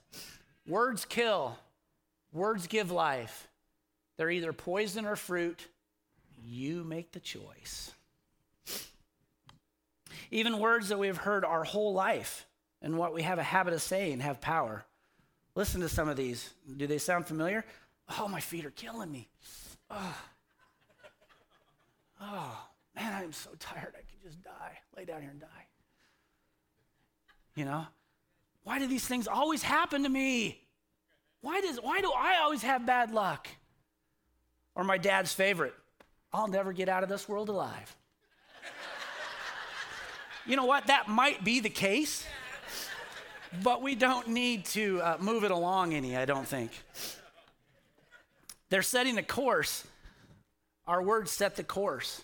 "Words 0.65 1.05
kill, 1.05 1.57
Words 2.35 2.67
give 2.67 2.91
life. 2.91 3.47
They're 4.17 4.29
either 4.29 4.53
poison 4.53 5.05
or 5.05 5.15
fruit. 5.15 5.67
You 6.43 6.83
make 6.83 7.11
the 7.11 7.19
choice. 7.19 7.93
Even 10.31 10.59
words 10.59 10.89
that 10.89 10.99
we've 10.99 11.17
heard 11.17 11.45
our 11.45 11.63
whole 11.63 11.93
life 11.93 12.45
and 12.81 12.97
what 12.97 13.13
we 13.13 13.21
have 13.23 13.39
a 13.39 13.43
habit 13.43 13.73
of 13.73 13.81
saying 13.81 14.19
have 14.19 14.41
power. 14.41 14.85
Listen 15.55 15.81
to 15.81 15.89
some 15.89 16.09
of 16.09 16.17
these. 16.17 16.53
Do 16.77 16.87
they 16.87 16.97
sound 16.97 17.27
familiar? 17.27 17.65
Oh, 18.19 18.27
my 18.27 18.39
feet 18.39 18.65
are 18.65 18.71
killing 18.71 19.11
me. 19.11 19.27
Oh, 19.89 20.17
oh 22.21 22.67
man, 22.95 23.13
I'm 23.13 23.33
so 23.33 23.51
tired. 23.59 23.93
I 23.95 24.01
could 24.01 24.21
just 24.23 24.41
die. 24.43 24.79
Lay 24.97 25.05
down 25.05 25.21
here 25.21 25.31
and 25.31 25.39
die. 25.39 25.67
You 27.55 27.65
know? 27.65 27.87
Why 28.63 28.79
do 28.79 28.87
these 28.87 29.07
things 29.07 29.27
always 29.27 29.63
happen 29.63 30.03
to 30.03 30.09
me? 30.09 30.61
Why, 31.41 31.61
does, 31.61 31.77
why 31.77 32.01
do 32.01 32.11
I 32.11 32.39
always 32.41 32.63
have 32.63 32.85
bad 32.85 33.11
luck? 33.11 33.47
Or 34.75 34.83
my 34.83 34.97
dad's 34.97 35.33
favorite, 35.33 35.73
I'll 36.33 36.47
never 36.47 36.73
get 36.73 36.89
out 36.89 37.03
of 37.03 37.09
this 37.09 37.29
world 37.29 37.49
alive. 37.49 37.95
you 40.45 40.55
know 40.55 40.65
what? 40.65 40.87
That 40.87 41.07
might 41.07 41.43
be 41.43 41.61
the 41.61 41.69
case, 41.69 42.25
but 43.63 43.81
we 43.81 43.95
don't 43.95 44.27
need 44.27 44.65
to 44.65 45.01
uh, 45.01 45.17
move 45.19 45.43
it 45.43 45.51
along 45.51 45.93
any, 45.93 46.17
I 46.17 46.25
don't 46.25 46.47
think. 46.47 46.71
They're 48.69 48.81
setting 48.81 49.17
a 49.17 49.23
course. 49.23 49.85
Our 50.87 51.01
words 51.01 51.31
set 51.31 51.55
the 51.55 51.63
course. 51.63 52.23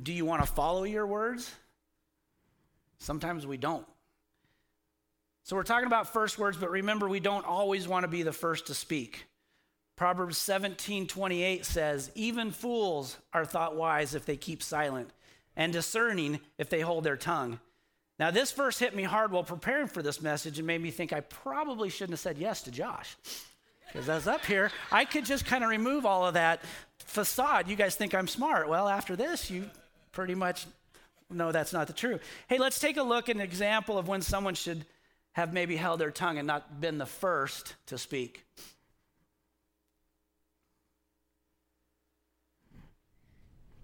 Do 0.00 0.12
you 0.12 0.24
want 0.24 0.42
to 0.42 0.46
follow 0.46 0.84
your 0.84 1.06
words? 1.06 1.50
Sometimes 2.98 3.46
we 3.46 3.56
don't. 3.56 3.86
So 5.44 5.56
we're 5.56 5.62
talking 5.62 5.86
about 5.86 6.12
first 6.12 6.38
words, 6.38 6.58
but 6.58 6.70
remember, 6.70 7.08
we 7.08 7.20
don't 7.20 7.46
always 7.46 7.88
want 7.88 8.04
to 8.04 8.08
be 8.08 8.22
the 8.22 8.32
first 8.32 8.66
to 8.66 8.74
speak. 8.74 9.27
Proverbs 9.98 10.38
17 10.38 11.08
28 11.08 11.66
says, 11.66 12.12
Even 12.14 12.52
fools 12.52 13.18
are 13.32 13.44
thought 13.44 13.74
wise 13.74 14.14
if 14.14 14.24
they 14.24 14.36
keep 14.36 14.62
silent, 14.62 15.10
and 15.56 15.72
discerning 15.72 16.38
if 16.56 16.70
they 16.70 16.80
hold 16.80 17.02
their 17.02 17.16
tongue. 17.16 17.58
Now, 18.16 18.30
this 18.30 18.52
verse 18.52 18.78
hit 18.78 18.94
me 18.94 19.02
hard 19.02 19.32
while 19.32 19.42
preparing 19.42 19.88
for 19.88 20.00
this 20.00 20.22
message 20.22 20.58
and 20.58 20.66
made 20.68 20.80
me 20.80 20.92
think 20.92 21.12
I 21.12 21.20
probably 21.20 21.88
shouldn't 21.88 22.12
have 22.12 22.20
said 22.20 22.38
yes 22.38 22.62
to 22.62 22.70
Josh. 22.70 23.16
Because 23.88 24.08
as 24.08 24.28
up 24.28 24.44
here, 24.44 24.70
I 24.92 25.04
could 25.04 25.24
just 25.24 25.44
kind 25.44 25.64
of 25.64 25.70
remove 25.70 26.06
all 26.06 26.28
of 26.28 26.34
that 26.34 26.62
facade. 27.00 27.68
You 27.68 27.74
guys 27.74 27.96
think 27.96 28.14
I'm 28.14 28.28
smart. 28.28 28.68
Well, 28.68 28.88
after 28.88 29.16
this, 29.16 29.50
you 29.50 29.68
pretty 30.12 30.36
much 30.36 30.66
know 31.28 31.50
that's 31.50 31.72
not 31.72 31.88
the 31.88 31.92
truth. 31.92 32.22
Hey, 32.46 32.58
let's 32.58 32.78
take 32.78 32.98
a 32.98 33.02
look 33.02 33.28
at 33.28 33.34
an 33.34 33.42
example 33.42 33.98
of 33.98 34.06
when 34.06 34.22
someone 34.22 34.54
should 34.54 34.84
have 35.32 35.52
maybe 35.52 35.74
held 35.74 35.98
their 35.98 36.12
tongue 36.12 36.38
and 36.38 36.46
not 36.46 36.80
been 36.80 36.98
the 36.98 37.06
first 37.06 37.74
to 37.86 37.98
speak. 37.98 38.44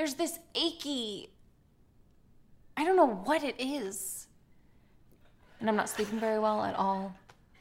there's 0.00 0.14
this 0.14 0.38
achy 0.54 1.28
I 2.74 2.84
don't 2.84 2.96
know 2.96 3.20
what 3.24 3.44
it 3.44 3.54
is. 3.58 4.28
And 5.58 5.68
I'm 5.68 5.76
not 5.76 5.90
sleeping 5.90 6.18
very 6.18 6.38
well 6.38 6.64
at 6.64 6.74
all. 6.74 7.14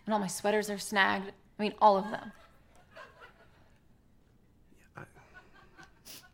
And 0.06 0.14
all 0.14 0.20
my 0.22 0.28
sweaters 0.28 0.70
are 0.70 0.78
snagged. 0.78 1.34
I 1.60 1.62
mean, 1.62 1.74
all 1.82 1.98
of 1.98 2.10
them. 2.10 2.32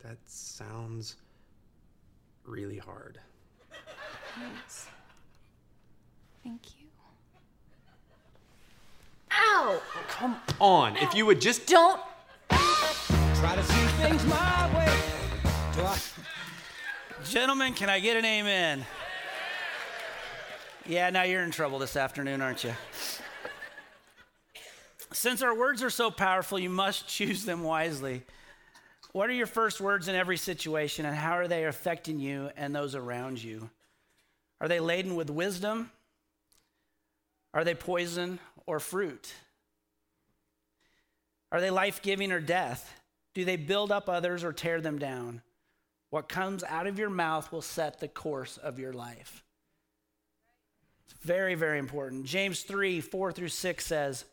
That 0.04 0.18
sounds 0.28 1.16
really 2.46 2.78
hard. 2.78 3.18
Thanks. 4.40 4.88
Thank 6.44 6.62
you. 6.80 6.86
Ow! 9.32 9.82
Come 10.10 10.36
on. 10.62 10.98
If 10.98 11.16
you 11.16 11.26
would 11.26 11.42
just. 11.42 11.66
Don't 11.66 12.00
Try 12.50 13.56
to 13.56 13.64
see 13.64 13.86
things 14.04 14.24
my 14.26 14.78
way. 14.78 15.25
I? 15.84 15.98
Gentlemen, 17.26 17.74
can 17.74 17.90
I 17.90 18.00
get 18.00 18.16
an 18.18 18.26
amen? 18.26 18.86
Yeah, 20.86 21.10
now 21.10 21.24
you're 21.24 21.44
in 21.44 21.52
trouble 21.52 21.80
this 21.80 21.98
afternoon, 21.98 22.42
aren't 22.42 22.64
you? 22.64 22.74
Since 25.12 25.42
our 25.42 25.58
words 25.58 25.82
are 25.84 25.90
so 25.90 26.12
powerful, 26.12 26.60
you 26.60 26.70
must 26.70 27.08
choose 27.08 27.46
them 27.46 27.64
wisely. 27.64 28.24
What 29.12 29.30
are 29.30 29.34
your 29.34 29.48
first 29.48 29.82
words 29.82 30.08
in 30.08 30.16
every 30.16 30.38
situation, 30.38 31.06
and 31.06 31.16
how 31.16 31.34
are 31.34 31.48
they 31.48 31.66
affecting 31.66 32.20
you 32.20 32.52
and 32.56 32.76
those 32.76 32.96
around 32.96 33.44
you? 33.44 33.70
Are 34.62 34.68
they 34.68 34.80
laden 34.80 35.16
with 35.16 35.30
wisdom? 35.30 35.92
Are 37.54 37.64
they 37.64 37.76
poison 37.76 38.40
or 38.66 38.80
fruit? 38.80 39.34
Are 41.52 41.62
they 41.62 41.70
life 41.70 42.02
giving 42.02 42.32
or 42.32 42.40
death? 42.40 42.94
Do 43.34 43.46
they 43.46 43.56
build 43.56 43.92
up 43.92 44.10
others 44.10 44.44
or 44.44 44.54
tear 44.54 44.80
them 44.82 45.00
down? 45.00 45.42
What 46.16 46.30
comes 46.30 46.64
out 46.64 46.88
of 46.88 46.98
your 46.98 47.10
mouth 47.10 47.52
will 47.52 47.62
set 47.62 48.00
the 48.00 48.08
course 48.08 48.56
of 48.56 48.80
your 48.80 48.94
life. 48.94 49.44
It's 51.04 51.22
very, 51.22 51.56
very 51.56 51.78
important. 51.78 52.24
James 52.24 52.62
3 52.62 53.02
4 53.02 53.34
through 53.34 53.50
6 53.50 53.86
says, 53.86 54.24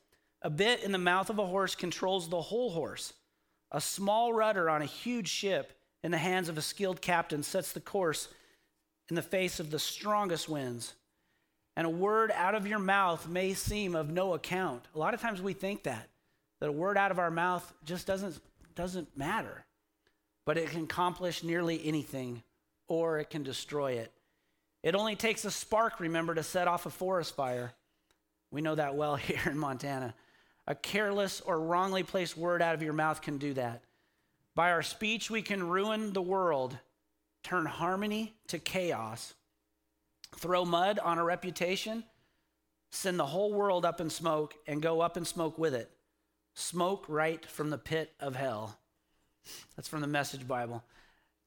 A 0.42 0.48
bit 0.48 0.84
in 0.84 0.92
the 0.92 0.98
mouth 0.98 1.28
of 1.28 1.40
a 1.40 1.46
horse 1.46 1.74
controls 1.74 2.28
the 2.28 2.40
whole 2.40 2.70
horse. 2.70 3.14
A 3.72 3.80
small 3.80 4.32
rudder 4.32 4.70
on 4.70 4.80
a 4.80 4.84
huge 4.84 5.26
ship 5.26 5.72
in 6.04 6.12
the 6.12 6.18
hands 6.18 6.48
of 6.48 6.56
a 6.56 6.62
skilled 6.62 7.00
captain 7.00 7.42
sets 7.42 7.72
the 7.72 7.80
course 7.80 8.28
in 9.08 9.16
the 9.16 9.20
face 9.20 9.58
of 9.58 9.72
the 9.72 9.80
strongest 9.80 10.48
winds. 10.48 10.94
And 11.74 11.84
a 11.84 11.90
word 11.90 12.30
out 12.30 12.54
of 12.54 12.64
your 12.64 12.78
mouth 12.78 13.26
may 13.26 13.54
seem 13.54 13.96
of 13.96 14.08
no 14.08 14.34
account. 14.34 14.84
A 14.94 15.00
lot 15.00 15.14
of 15.14 15.20
times 15.20 15.42
we 15.42 15.52
think 15.52 15.82
that, 15.82 16.10
that 16.60 16.68
a 16.68 16.72
word 16.72 16.96
out 16.96 17.10
of 17.10 17.18
our 17.18 17.32
mouth 17.32 17.74
just 17.84 18.06
doesn't, 18.06 18.38
doesn't 18.76 19.16
matter, 19.16 19.64
but 20.44 20.58
it 20.58 20.70
can 20.70 20.84
accomplish 20.84 21.42
nearly 21.42 21.80
anything 21.84 22.42
or 22.88 23.18
it 23.18 23.30
can 23.30 23.42
destroy 23.42 23.92
it. 23.92 24.12
It 24.82 24.94
only 24.94 25.14
takes 25.14 25.44
a 25.44 25.50
spark, 25.50 26.00
remember, 26.00 26.34
to 26.34 26.42
set 26.42 26.68
off 26.68 26.86
a 26.86 26.90
forest 26.90 27.36
fire. 27.36 27.72
We 28.50 28.60
know 28.60 28.74
that 28.74 28.96
well 28.96 29.16
here 29.16 29.42
in 29.46 29.58
Montana. 29.58 30.14
A 30.66 30.74
careless 30.74 31.40
or 31.40 31.60
wrongly 31.60 32.02
placed 32.02 32.36
word 32.36 32.62
out 32.62 32.74
of 32.74 32.82
your 32.82 32.92
mouth 32.92 33.22
can 33.22 33.38
do 33.38 33.54
that. 33.54 33.82
By 34.54 34.70
our 34.70 34.82
speech, 34.82 35.30
we 35.30 35.42
can 35.42 35.68
ruin 35.68 36.12
the 36.12 36.22
world, 36.22 36.76
turn 37.42 37.64
harmony 37.64 38.34
to 38.48 38.58
chaos, 38.58 39.34
throw 40.36 40.64
mud 40.64 40.98
on 40.98 41.18
a 41.18 41.24
reputation, 41.24 42.04
send 42.90 43.18
the 43.18 43.26
whole 43.26 43.52
world 43.52 43.84
up 43.84 44.00
in 44.00 44.10
smoke, 44.10 44.54
and 44.66 44.82
go 44.82 45.00
up 45.00 45.16
in 45.16 45.24
smoke 45.24 45.58
with 45.58 45.74
it. 45.74 45.90
Smoke 46.54 47.06
right 47.08 47.44
from 47.46 47.70
the 47.70 47.78
pit 47.78 48.12
of 48.20 48.36
hell. 48.36 48.78
That's 49.76 49.88
from 49.88 50.00
the 50.00 50.06
Message 50.06 50.46
Bible. 50.46 50.82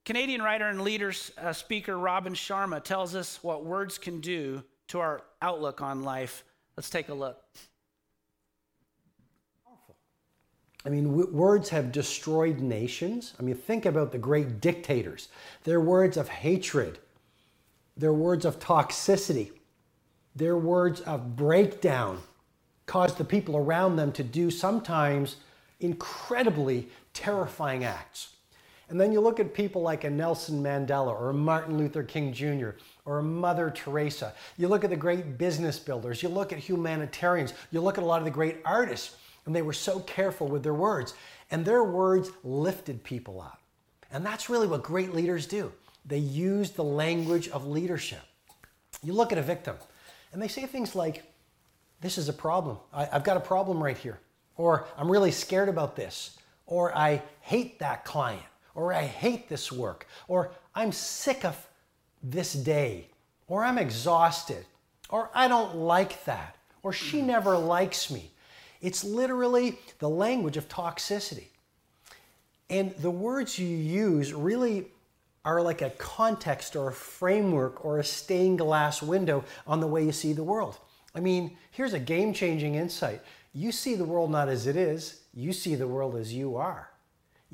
Canadian 0.06 0.42
writer 0.42 0.68
and 0.68 0.82
leader 0.82 1.14
uh, 1.38 1.52
speaker 1.54 1.98
Robin 1.98 2.34
Sharma 2.34 2.84
tells 2.84 3.16
us 3.16 3.40
what 3.42 3.66
words 3.66 3.98
can 3.98 4.22
do 4.22 4.64
to 4.90 5.00
our 5.00 5.24
outlook 5.42 5.82
on 5.82 6.04
life. 6.04 6.44
Let's 6.78 6.90
take 6.90 7.10
a 7.10 7.14
look. 7.14 7.42
I 10.86 10.90
mean, 10.90 11.06
w- 11.06 11.32
words 11.32 11.70
have 11.70 11.92
destroyed 11.92 12.60
nations. 12.60 13.34
I 13.40 13.44
mean, 13.44 13.56
think 13.56 13.88
about 13.88 14.12
the 14.12 14.20
great 14.20 14.62
dictators. 14.62 15.30
Their 15.64 15.82
words 15.82 16.18
of 16.18 16.30
hatred, 16.30 17.00
their 17.98 18.14
words 18.14 18.46
of 18.46 18.60
toxicity, 18.60 19.52
their 20.36 20.58
words 20.58 21.02
of 21.02 21.36
breakdown 21.36 22.20
caused 22.86 23.18
the 23.18 23.24
people 23.24 23.58
around 23.58 23.96
them 23.96 24.12
to 24.12 24.24
do 24.24 24.52
sometimes 24.52 25.38
incredibly 25.80 26.90
terrifying 27.14 27.84
acts. 27.84 28.36
And 28.90 29.02
then 29.02 29.12
you 29.12 29.20
look 29.20 29.40
at 29.40 29.54
people 29.54 29.82
like 29.82 30.04
a 30.04 30.10
Nelson 30.10 30.62
Mandela 30.62 31.08
or 31.08 31.32
a 31.32 31.34
Martin 31.34 31.78
Luther 31.78 32.04
King 32.04 32.32
Jr. 32.32 32.70
or 33.06 33.20
a 33.20 33.24
Mother 33.24 33.72
Teresa. 33.72 34.34
You 34.58 34.68
look 34.68 34.84
at 34.84 34.92
the 34.92 34.96
great 34.96 35.38
business 35.38 35.80
builders. 35.80 36.22
You 36.22 36.30
look 36.30 36.54
at 36.54 36.60
humanitarians. 36.60 37.54
You 37.72 37.82
look 37.82 37.98
at 37.98 38.04
a 38.04 38.08
lot 38.08 38.20
of 38.20 38.26
the 38.26 38.32
great 38.32 38.58
artists, 38.64 39.16
and 39.46 39.56
they 39.56 39.64
were 39.64 39.74
so 39.74 40.02
careful 40.02 40.48
with 40.48 40.62
their 40.62 40.76
words. 40.76 41.16
And 41.50 41.66
their 41.66 41.84
words 41.84 42.30
lifted 42.44 43.04
people 43.04 43.42
up. 43.42 43.62
And 44.12 44.24
that's 44.24 44.50
really 44.50 44.68
what 44.68 44.84
great 44.84 45.16
leaders 45.16 45.48
do. 45.48 45.72
They 46.06 46.20
use 46.20 46.72
the 46.72 46.84
language 46.84 47.48
of 47.50 47.66
leadership. 47.66 48.22
You 49.04 49.14
look 49.14 49.32
at 49.32 49.38
a 49.38 49.44
victim, 49.44 49.78
and 50.32 50.42
they 50.42 50.48
say 50.48 50.66
things 50.68 50.96
like, 50.96 51.24
This 52.02 52.20
is 52.20 52.30
a 52.30 52.34
problem. 52.34 52.78
I, 52.94 53.06
have 53.06 53.24
got 53.24 53.38
a 53.38 53.42
problem 53.42 53.84
right 53.84 53.98
here. 53.98 54.20
Or, 54.58 54.86
I'm 54.98 55.12
really 55.12 55.32
scared 55.32 55.70
about 55.70 55.96
this. 55.96 56.38
Or, 56.66 56.96
I 56.98 57.22
hate 57.42 57.80
that 57.80 58.06
client 58.06 58.46
or 58.76 58.94
I 58.94 59.04
hate 59.04 59.50
this 59.50 59.72
work, 59.72 60.06
or 60.28 60.52
I'm 60.76 60.92
sick 60.92 61.46
of 61.46 61.58
this 62.22 62.54
day, 62.54 63.08
or 63.48 63.64
I'm 63.64 63.78
exhausted, 63.78 64.66
or 65.10 65.32
I 65.34 65.48
don't 65.48 65.78
like 65.78 66.26
that, 66.26 66.58
or 66.84 66.92
she 66.92 67.22
never 67.22 67.58
likes 67.58 68.12
me. 68.12 68.32
It's 68.82 69.04
literally 69.04 69.80
the 70.00 70.10
language 70.10 70.58
of 70.58 70.68
toxicity. 70.68 71.48
And 72.70 72.92
the 72.98 73.12
words 73.12 73.58
you 73.58 73.68
use 73.68 74.34
really 74.34 74.88
are 75.46 75.62
like 75.62 75.82
a 75.82 75.92
context 75.92 76.76
or 76.76 76.90
a 76.90 76.94
framework 76.94 77.86
or 77.86 78.00
a 78.00 78.04
stained 78.04 78.58
glass 78.58 79.02
window 79.02 79.46
on 79.66 79.80
the 79.80 79.88
way 79.88 80.04
you 80.04 80.12
see 80.12 80.34
the 80.34 80.44
world. 80.44 80.80
I 81.14 81.20
mean, 81.20 81.56
here's 81.72 81.94
a 81.94 82.00
game 82.00 82.34
changing 82.34 82.76
insight. 82.76 83.22
You 83.56 83.72
see 83.72 83.96
the 83.96 84.06
world 84.06 84.30
not 84.30 84.50
as 84.50 84.68
it 84.68 84.76
is, 84.76 85.22
you 85.34 85.52
see 85.52 85.74
the 85.74 85.88
world 85.88 86.16
as 86.16 86.32
you 86.32 86.58
are 86.58 86.92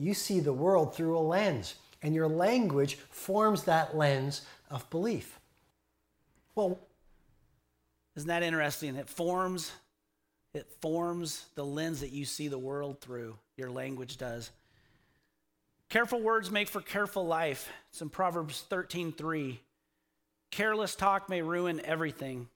you 0.01 0.13
see 0.13 0.39
the 0.39 0.53
world 0.53 0.96
through 0.96 1.17
a 1.17 1.20
lens, 1.20 1.75
and 2.01 2.15
your 2.15 2.27
language 2.27 2.96
forms 3.10 3.63
that 3.63 3.96
lens 3.96 4.41
of 4.70 4.89
belief. 4.89 5.39
Well, 6.55 6.79
isn't 8.15 8.27
that 8.27 8.43
interesting? 8.43 8.96
It 8.96 9.10
forms 9.10 9.72
it 10.53 10.67
forms 10.81 11.46
the 11.55 11.63
lens 11.63 12.01
that 12.01 12.12
you 12.12 12.25
see 12.25 12.50
the 12.50 12.60
world 12.60 13.00
through. 13.00 13.38
Your 13.55 13.70
language 13.70 14.17
does. 14.17 14.51
Careful 15.88 16.20
words 16.20 16.51
make 16.51 16.67
for 16.67 16.81
careful 16.81 17.25
life. 17.25 17.70
It's 17.89 18.01
in 18.01 18.10
Proverbs 18.10 18.65
13:3. 18.70 19.60
Careless 20.50 20.96
talk 20.96 21.29
may 21.29 21.41
ruin 21.41 21.79
everything. 21.86 22.50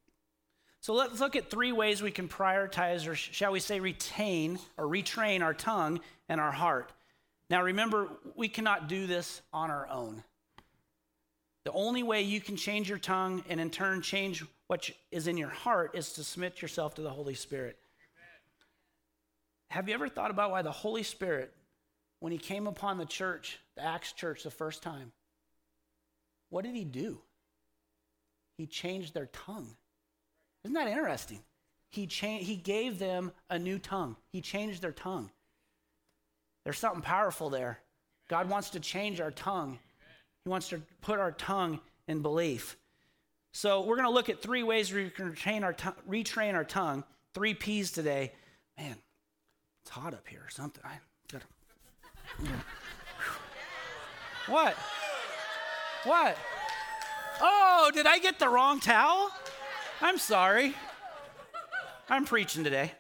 So 0.86 0.94
let's 0.94 1.20
look 1.20 1.36
at 1.36 1.50
three 1.50 1.72
ways 1.72 2.04
we 2.04 2.12
can 2.12 2.28
prioritize, 2.28 3.08
or 3.08 3.16
shall 3.16 3.52
we 3.52 3.60
say, 3.60 3.80
retain 3.80 4.60
or 4.78 4.86
retrain 4.86 5.42
our 5.42 5.56
tongue 5.56 6.00
and 6.30 6.40
our 6.40 6.52
heart. 6.52 6.94
Now, 7.50 7.64
remember, 7.64 8.08
we 8.36 8.48
cannot 8.50 8.88
do 8.88 9.08
this 9.08 9.42
on 9.52 9.72
our 9.72 9.90
own. 9.90 10.24
The 11.64 11.72
only 11.72 12.04
way 12.04 12.22
you 12.22 12.40
can 12.40 12.56
change 12.56 12.88
your 12.88 13.00
tongue 13.00 13.44
and 13.50 13.60
in 13.60 13.72
turn 13.72 14.04
change 14.04 14.46
what 14.68 14.88
is 15.10 15.26
in 15.26 15.38
your 15.38 15.50
heart 15.50 15.96
is 15.96 16.14
to 16.14 16.24
submit 16.24 16.62
yourself 16.62 16.94
to 16.94 17.02
the 17.02 17.10
Holy 17.10 17.34
Spirit. 17.34 17.80
Amen. 17.98 18.42
Have 19.72 19.88
you 19.90 19.96
ever 19.96 20.08
thought 20.08 20.30
about 20.30 20.52
why 20.52 20.62
the 20.62 20.72
Holy 20.72 21.02
Spirit, 21.02 21.52
when 22.20 22.32
he 22.32 22.38
came 22.38 22.68
upon 22.68 23.00
the 23.00 23.06
church, 23.06 23.58
the 23.76 23.84
Acts 23.84 24.14
church, 24.14 24.44
the 24.44 24.52
first 24.52 24.84
time, 24.84 25.14
what 26.52 26.64
did 26.64 26.76
he 26.76 26.86
do? 26.86 27.22
He 28.60 28.68
changed 28.68 29.16
their 29.16 29.32
tongue. 29.34 29.76
Isn't 30.66 30.74
that 30.74 30.88
interesting? 30.88 31.40
He, 31.90 32.08
cha- 32.08 32.40
he 32.40 32.56
gave 32.56 32.98
them 32.98 33.32
a 33.52 33.60
new 33.60 33.78
tongue, 33.78 34.16
he 34.32 34.42
changed 34.42 34.82
their 34.82 34.92
tongue. 34.92 35.30
There's 36.64 36.80
something 36.80 37.04
powerful 37.04 37.52
there. 37.52 37.80
God 38.28 38.50
wants 38.50 38.72
to 38.72 38.80
change 38.80 39.22
our 39.22 39.30
tongue. 39.30 39.78
He 40.44 40.50
wants 40.50 40.70
to 40.70 40.82
put 41.02 41.20
our 41.20 41.32
tongue 41.32 41.80
in 42.08 42.24
belief. 42.24 42.76
So 43.54 43.82
we're 43.82 43.98
going 43.98 44.08
to 44.08 44.14
look 44.14 44.30
at 44.30 44.42
three 44.42 44.64
ways 44.64 44.92
we 44.92 45.12
can 45.12 45.34
retrain 45.34 45.64
our, 45.64 45.74
to- 45.74 45.94
retrain 46.10 46.56
our 46.56 46.64
tongue. 46.64 47.04
Three 47.36 47.54
P's 47.54 47.92
today. 47.92 48.32
Man, 48.80 48.96
it's 49.84 49.92
hot 49.92 50.16
up 50.16 50.28
here 50.28 50.42
or 50.44 50.50
something. 50.50 50.82
I 50.84 50.98
gotta, 51.32 51.46
what? 54.48 54.76
What? 56.06 56.36
Oh, 57.40 57.92
did 57.94 58.08
I 58.08 58.18
get 58.18 58.40
the 58.40 58.50
wrong 58.50 58.80
towel? 58.80 59.30
I'm 60.02 60.18
sorry. 60.18 60.76
I'm 62.10 62.26
preaching 62.26 62.64
today. 62.64 62.92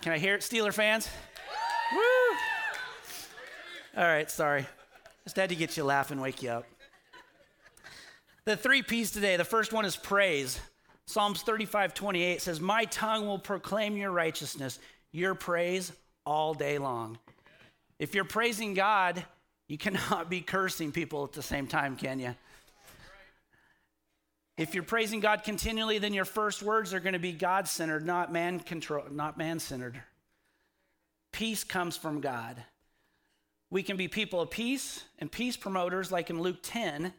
Can 0.00 0.12
I 0.12 0.18
hear 0.18 0.34
it, 0.34 0.42
Steeler 0.42 0.72
fans? 0.72 1.08
Woo! 1.92 2.00
All 3.96 4.04
right, 4.04 4.30
sorry. 4.30 4.66
Just 5.24 5.36
had 5.36 5.48
to 5.48 5.56
get 5.56 5.76
you 5.76 5.84
laughing, 5.84 6.20
wake 6.20 6.42
you 6.42 6.50
up. 6.50 6.66
The 8.44 8.56
three 8.56 8.82
P's 8.82 9.10
today. 9.10 9.36
The 9.36 9.44
first 9.44 9.72
one 9.72 9.84
is 9.84 9.96
praise. 9.96 10.60
Psalms 11.06 11.42
35, 11.42 11.94
28 11.94 12.42
says, 12.42 12.60
My 12.60 12.84
tongue 12.84 13.26
will 13.26 13.38
proclaim 13.38 13.96
your 13.96 14.10
righteousness, 14.10 14.78
your 15.12 15.34
praise 15.34 15.92
all 16.26 16.54
day 16.54 16.78
long. 16.78 17.18
If 17.98 18.14
you're 18.14 18.24
praising 18.24 18.74
God, 18.74 19.24
you 19.68 19.78
cannot 19.78 20.28
be 20.30 20.40
cursing 20.40 20.92
people 20.92 21.24
at 21.24 21.32
the 21.32 21.42
same 21.42 21.66
time, 21.66 21.96
can 21.96 22.18
you? 22.18 22.34
If 24.56 24.74
you're 24.74 24.84
praising 24.84 25.18
God 25.18 25.42
continually, 25.42 25.98
then 25.98 26.14
your 26.14 26.24
first 26.24 26.62
words 26.62 26.94
are 26.94 27.00
going 27.00 27.14
to 27.14 27.18
be 27.18 27.32
God 27.32 27.66
centered, 27.66 28.06
not 28.06 28.32
man 28.32 28.60
control, 28.60 29.04
not 29.10 29.36
man 29.36 29.58
centered. 29.58 30.00
Peace 31.32 31.64
comes 31.64 31.96
from 31.96 32.20
God. 32.20 32.62
We 33.70 33.82
can 33.82 33.96
be 33.96 34.06
people 34.06 34.40
of 34.40 34.50
peace 34.50 35.02
and 35.18 35.30
peace 35.30 35.56
promoters, 35.56 36.12
like 36.12 36.30
in 36.30 36.40
Luke 36.40 36.58
10, 36.62 37.12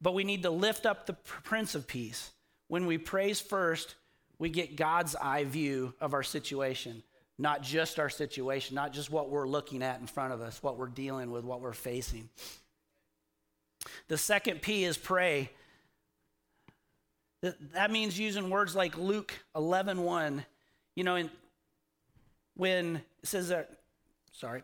but 0.00 0.14
we 0.14 0.22
need 0.22 0.44
to 0.44 0.50
lift 0.50 0.86
up 0.86 1.06
the 1.06 1.14
Prince 1.14 1.74
of 1.74 1.88
Peace. 1.88 2.30
When 2.68 2.86
we 2.86 2.96
praise 2.96 3.40
first, 3.40 3.96
we 4.38 4.50
get 4.50 4.76
God's 4.76 5.16
eye 5.16 5.42
view 5.42 5.94
of 6.00 6.14
our 6.14 6.22
situation, 6.22 7.02
not 7.38 7.62
just 7.62 7.98
our 7.98 8.08
situation, 8.08 8.74
not 8.74 8.92
just 8.92 9.10
what 9.10 9.30
we're 9.30 9.48
looking 9.48 9.82
at 9.82 10.00
in 10.00 10.06
front 10.06 10.32
of 10.32 10.40
us, 10.40 10.62
what 10.62 10.76
we're 10.76 10.88
dealing 10.88 11.30
with, 11.30 11.44
what 11.44 11.60
we're 11.60 11.72
facing. 11.72 12.28
The 14.08 14.18
second 14.18 14.60
P 14.62 14.84
is 14.84 14.96
pray. 14.96 15.50
That 17.72 17.90
means 17.90 18.18
using 18.18 18.50
words 18.50 18.74
like 18.74 18.98
Luke 18.98 19.32
11 19.54 20.02
1. 20.02 20.44
You 20.96 21.04
know, 21.04 21.28
when 22.56 22.96
it 22.96 23.28
says 23.28 23.50
that, 23.50 23.70
sorry, 24.32 24.62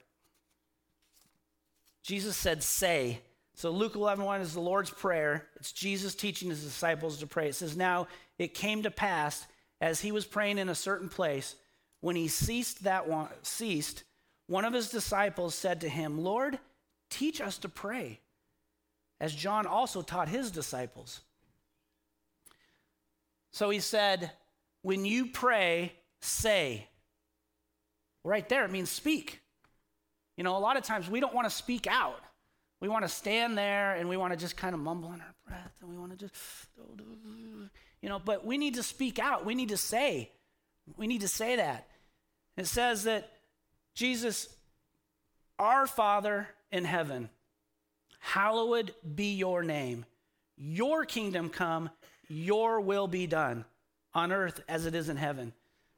Jesus 2.03 2.37
said, 2.37 2.63
say. 2.63 3.21
So 3.55 3.71
Luke 3.71 3.95
11 3.95 4.25
1 4.25 4.41
is 4.41 4.55
the 4.55 4.61
Lord's 4.61 4.91
Prayer. 4.91 5.47
It's 5.57 5.73
Jesus 5.73 6.15
teaching 6.15 6.51
his 6.51 6.65
disciples 6.65 7.19
to 7.19 7.27
pray. 7.27 7.49
It 7.49 7.55
says, 7.55 7.77
Now 7.77 8.09
it 8.39 8.55
came 8.55 8.83
to 8.83 8.91
pass 8.91 9.47
as 9.81 10.01
he 10.01 10.11
was 10.11 10.25
praying 10.25 10.59
in 10.59 10.69
a 10.69 10.75
certain 10.75 11.09
place, 11.09 11.55
when 12.05 12.17
he 12.17 12.29
ceased 12.29 12.85
that 12.85 13.09
one, 13.09 13.29
ceased, 13.41 14.05
one 14.47 14.67
of 14.67 14.75
his 14.75 14.91
disciples 14.91 15.55
said 15.55 15.81
to 15.81 15.89
him, 15.89 16.23
Lord, 16.23 16.59
teach 17.09 17.41
us 17.41 17.57
to 17.57 17.69
pray 17.71 18.21
as 19.23 19.35
John 19.35 19.67
also 19.67 20.03
taught 20.03 20.29
his 20.29 20.51
disciples. 20.51 21.23
So 23.53 23.71
he 23.71 23.81
said, 23.81 24.33
When 24.83 25.07
you 25.07 25.29
pray, 25.29 25.95
say. 26.21 26.89
Right 28.23 28.47
there, 28.51 28.67
it 28.67 28.71
means 28.71 28.91
speak. 28.91 29.41
You 30.37 30.45
know, 30.45 30.59
a 30.59 30.61
lot 30.61 30.77
of 30.77 30.83
times 30.83 31.09
we 31.09 31.21
don't 31.21 31.35
want 31.35 31.49
to 31.49 31.55
speak 31.57 31.87
out. 31.87 32.21
We 32.83 32.89
want 32.89 33.07
to 33.07 33.09
stand 33.09 33.57
there 33.57 33.95
and 33.95 34.11
we 34.11 34.19
want 34.19 34.35
to 34.35 34.39
just 34.39 34.59
kind 34.59 34.75
of 34.75 34.81
mumble 34.83 35.11
in 35.15 35.23
our 35.23 35.35
breath 35.49 35.73
and 35.81 35.89
we 35.89 35.97
want 35.97 36.13
to 36.13 36.19
just, 36.19 36.35
you 38.03 38.11
know, 38.11 38.19
but 38.23 38.45
we 38.45 38.59
need 38.59 38.75
to 38.75 38.83
speak 38.83 39.19
out. 39.19 39.47
We 39.47 39.55
need 39.55 39.71
to 39.71 39.79
say. 39.79 40.33
We 40.99 41.07
need 41.07 41.23
to 41.23 41.29
say 41.29 41.57
that. 41.57 41.89
It 42.57 42.67
says 42.67 43.05
that 43.05 43.31
Jesus, 43.95 44.49
our 45.59 45.87
Father 45.87 46.49
in 46.71 46.85
heaven, 46.85 47.29
Hallowed 48.25 48.95
be 49.15 49.35
your 49.35 49.63
name. 49.63 50.07
Your 50.57 51.05
kingdom 51.05 51.51
come, 51.51 51.91
your 52.27 52.81
will 52.81 53.07
be 53.07 53.27
done 53.27 53.67
on 54.15 54.33
earth 54.33 54.63
as 54.67 54.87
it 54.87 54.95
is 54.95 55.11
in 55.11 55.19
heaven. 55.19 55.53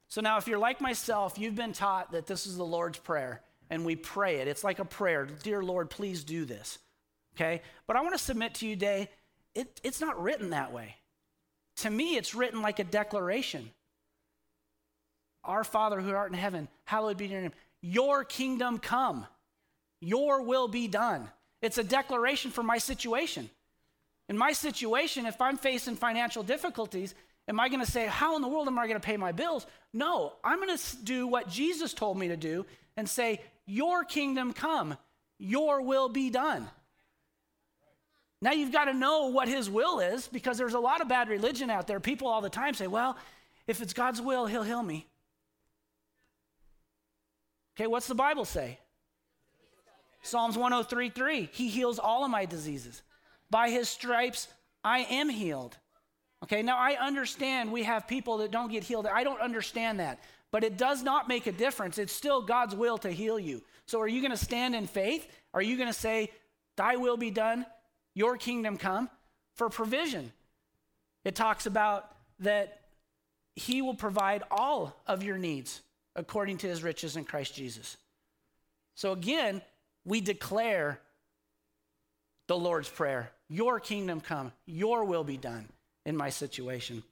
So 0.09 0.21
now, 0.21 0.37
if 0.37 0.49
you're 0.49 0.59
like 0.59 0.81
myself, 0.81 1.39
you've 1.39 1.55
been 1.55 1.73
taught 1.73 2.11
that 2.11 2.27
this 2.27 2.45
is 2.45 2.57
the 2.57 2.65
Lord's 2.65 2.99
Prayer, 2.99 3.43
and 3.71 3.85
we 3.85 3.95
pray 3.95 4.39
it. 4.39 4.49
It's 4.49 4.65
like 4.65 4.81
a 4.81 4.85
prayer 4.85 5.25
Dear 5.25 5.63
Lord, 5.63 5.89
please 5.89 6.25
do 6.25 6.45
this. 6.45 6.81
Okay? 7.37 7.63
But 7.87 7.95
I 7.95 8.01
want 8.01 8.15
to 8.15 8.23
submit 8.23 8.55
to 8.55 8.67
you 8.67 8.75
today, 8.75 9.09
it, 9.55 9.81
it's 9.85 10.01
not 10.01 10.21
written 10.21 10.51
that 10.51 10.73
way. 10.73 10.97
To 11.77 11.91
me, 11.91 12.17
it's 12.17 12.35
written 12.35 12.61
like 12.61 12.81
a 12.81 12.85
declaration 12.85 13.71
Our 15.47 15.65
Father 15.65 16.01
who 16.01 16.13
art 16.13 16.31
in 16.31 16.39
heaven, 16.39 16.69
hallowed 16.85 17.17
be 17.17 17.27
your 17.27 17.41
name. 17.41 17.53
Your 17.81 18.25
kingdom 18.25 18.79
come, 18.79 19.27
your 20.01 20.43
will 20.43 20.69
be 20.69 20.89
done. 20.89 21.29
It's 21.63 21.79
a 21.79 21.85
declaration 21.85 22.51
for 22.51 22.63
my 22.63 22.79
situation. 22.79 23.51
In 24.29 24.37
my 24.37 24.53
situation, 24.53 25.27
if 25.27 25.41
I'm 25.41 25.57
facing 25.57 25.97
financial 25.97 26.43
difficulties, 26.43 27.15
am 27.49 27.61
I 27.61 27.69
going 27.69 27.85
to 27.85 27.91
say, 27.91 28.07
How 28.07 28.37
in 28.37 28.43
the 28.43 28.49
world 28.49 28.67
am 28.67 28.79
I 28.79 28.87
going 28.87 29.01
to 29.01 29.07
pay 29.07 29.17
my 29.17 29.33
bills? 29.33 29.67
No, 29.93 30.33
I'm 30.43 30.61
going 30.61 30.77
to 30.77 30.97
do 31.05 31.27
what 31.27 31.49
Jesus 31.49 31.95
told 31.95 32.19
me 32.19 32.29
to 32.29 32.37
do 32.37 32.67
and 32.97 33.09
say, 33.09 33.41
Your 33.67 34.05
kingdom 34.05 34.53
come, 34.53 34.97
your 35.39 35.83
will 35.83 36.09
be 36.09 36.31
done. 36.31 36.69
Now 38.43 38.53
you've 38.53 38.73
got 38.73 38.85
to 38.85 38.95
know 38.95 39.29
what 39.29 39.49
his 39.49 39.71
will 39.71 40.01
is 40.01 40.29
because 40.29 40.59
there's 40.59 40.75
a 40.75 40.79
lot 40.79 41.01
of 41.01 41.09
bad 41.09 41.29
religion 41.29 41.71
out 41.71 41.87
there. 41.87 42.01
People 42.01 42.29
all 42.29 42.41
the 42.41 42.51
time 42.51 42.75
say, 42.75 42.87
Well, 42.87 43.17
if 43.67 43.81
it's 43.81 43.93
God's 43.93 44.21
will, 44.21 44.47
he'll 44.47 44.63
heal 44.63 44.83
me. 44.83 45.07
Okay, 47.77 47.87
what's 47.87 48.07
the 48.07 48.15
Bible 48.15 48.45
say? 48.45 48.79
Psalms 50.23 50.57
103:3, 50.57 51.51
he 51.53 51.69
heals 51.69 51.99
all 51.99 52.25
of 52.25 52.31
my 52.31 52.47
diseases. 52.47 53.03
By 53.51 53.71
his 53.71 53.89
stripes 53.89 54.49
I 54.83 55.01
am 55.01 55.29
healed. 55.29 55.77
Okay, 56.43 56.63
now 56.63 56.79
I 56.79 56.97
understand 56.99 57.71
we 57.73 57.85
have 57.85 58.09
people 58.09 58.39
that 58.39 58.51
don't 58.51 58.71
get 58.71 58.85
healed. 58.85 59.07
I 59.07 59.25
don't 59.25 59.41
understand 59.41 60.01
that. 60.01 60.21
But 60.51 60.65
it 60.65 60.77
does 60.77 61.03
not 61.03 61.29
make 61.29 61.47
a 61.47 61.53
difference. 61.53 61.99
It's 61.99 62.13
still 62.13 62.41
God's 62.41 62.75
will 62.75 62.99
to 62.99 63.11
heal 63.11 63.39
you. 63.39 63.63
So 63.87 64.01
are 64.01 64.09
you 64.09 64.21
going 64.21 64.31
to 64.31 64.37
stand 64.37 64.75
in 64.75 64.87
faith? 64.87 65.29
Are 65.53 65.63
you 65.63 65.77
going 65.77 65.89
to 65.89 65.93
say, 65.93 66.31
Thy 66.77 66.97
will 66.97 67.17
be 67.17 67.31
done, 67.31 67.67
your 68.15 68.37
kingdom 68.37 68.77
come? 68.79 69.11
For 69.55 69.69
provision. 69.69 70.33
It 71.25 71.35
talks 71.35 71.67
about 71.67 72.15
that 72.41 72.81
He 73.55 73.83
will 73.83 73.95
provide 73.95 74.45
all 74.51 74.95
of 75.07 75.23
your 75.23 75.39
needs 75.39 75.83
according 76.17 76.59
to 76.59 76.67
His 76.67 76.83
riches 76.83 77.17
in 77.17 77.25
Christ 77.25 77.55
Jesus. 77.55 77.97
So 78.97 79.13
again, 79.13 79.63
we 80.05 80.21
declare 80.21 80.99
the 82.49 82.59
Lord's 82.59 82.89
Prayer 82.89 83.31
Your 83.49 83.79
kingdom 83.79 84.21
come, 84.21 84.53
your 84.65 85.05
will 85.05 85.25
be 85.25 85.37
done 85.37 85.69
in 86.05 86.17
my 86.17 86.31
situation. 86.31 87.05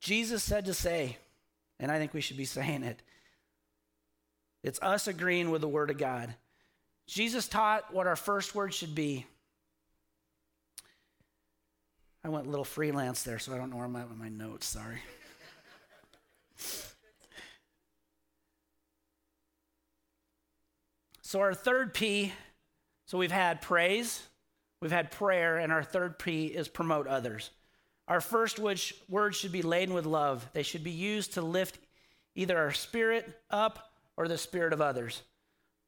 Jesus 0.00 0.42
said 0.42 0.66
to 0.66 0.74
say, 0.74 1.16
and 1.80 1.90
I 1.90 1.98
think 1.98 2.12
we 2.12 2.20
should 2.20 2.36
be 2.36 2.44
saying 2.56 2.84
it, 2.84 3.00
it's 4.62 4.80
us 4.80 5.08
agreeing 5.08 5.50
with 5.50 5.60
the 5.60 5.68
Word 5.68 5.90
of 5.90 5.98
God. 5.98 6.32
Jesus 7.06 7.48
taught 7.48 7.92
what 7.92 8.06
our 8.06 8.16
first 8.16 8.54
word 8.54 8.72
should 8.72 8.94
be. 8.94 9.26
I 12.24 12.28
went 12.28 12.46
a 12.46 12.50
little 12.50 12.64
freelance 12.64 13.24
there, 13.24 13.40
so 13.40 13.52
I 13.52 13.58
don't 13.58 13.70
know 13.70 13.76
where 13.76 13.86
I'm 13.86 13.96
at 13.96 14.08
with 14.08 14.18
my 14.18 14.28
notes, 14.28 14.66
sorry. 14.66 15.00
So, 21.22 21.40
our 21.40 21.54
third 21.54 21.94
P, 21.94 22.32
so 23.06 23.16
we've 23.16 23.32
had 23.32 23.62
praise, 23.62 24.22
we've 24.82 24.92
had 24.92 25.10
prayer, 25.10 25.56
and 25.56 25.72
our 25.72 25.82
third 25.82 26.18
P 26.18 26.46
is 26.46 26.68
promote 26.68 27.06
others. 27.06 27.50
Our 28.06 28.20
first 28.20 28.58
which 28.58 28.94
words 29.08 29.38
should 29.38 29.52
be 29.52 29.62
laden 29.62 29.94
with 29.94 30.04
love. 30.04 30.46
They 30.52 30.62
should 30.62 30.84
be 30.84 30.90
used 30.90 31.34
to 31.34 31.42
lift 31.42 31.78
either 32.34 32.58
our 32.58 32.72
spirit 32.72 33.40
up 33.50 33.92
or 34.16 34.28
the 34.28 34.36
spirit 34.36 34.74
of 34.74 34.82
others. 34.82 35.22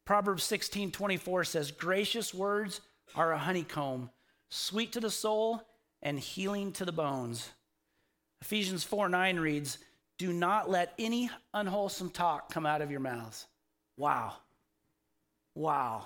Proverbs 0.05 0.43
16 0.43 0.91
24 0.91 1.43
says, 1.43 1.71
Gracious 1.71 2.33
words 2.33 2.81
are 3.13 3.31
a 3.31 3.37
honeycomb, 3.37 4.09
sweet 4.49 4.93
to 4.93 4.99
the 4.99 5.11
soul 5.11 5.61
and 6.01 6.19
healing 6.19 6.71
to 6.73 6.85
the 6.85 6.91
bones. 6.91 7.51
Ephesians 8.41 8.83
4 8.83 9.09
9 9.09 9.39
reads, 9.39 9.77
Do 10.17 10.31
not 10.31 10.69
let 10.69 10.93
any 10.97 11.29
unwholesome 11.53 12.09
talk 12.09 12.51
come 12.51 12.65
out 12.65 12.81
of 12.81 12.91
your 12.91 12.99
mouths. 13.01 13.45
Wow. 13.97 14.33
Wow. 15.53 16.05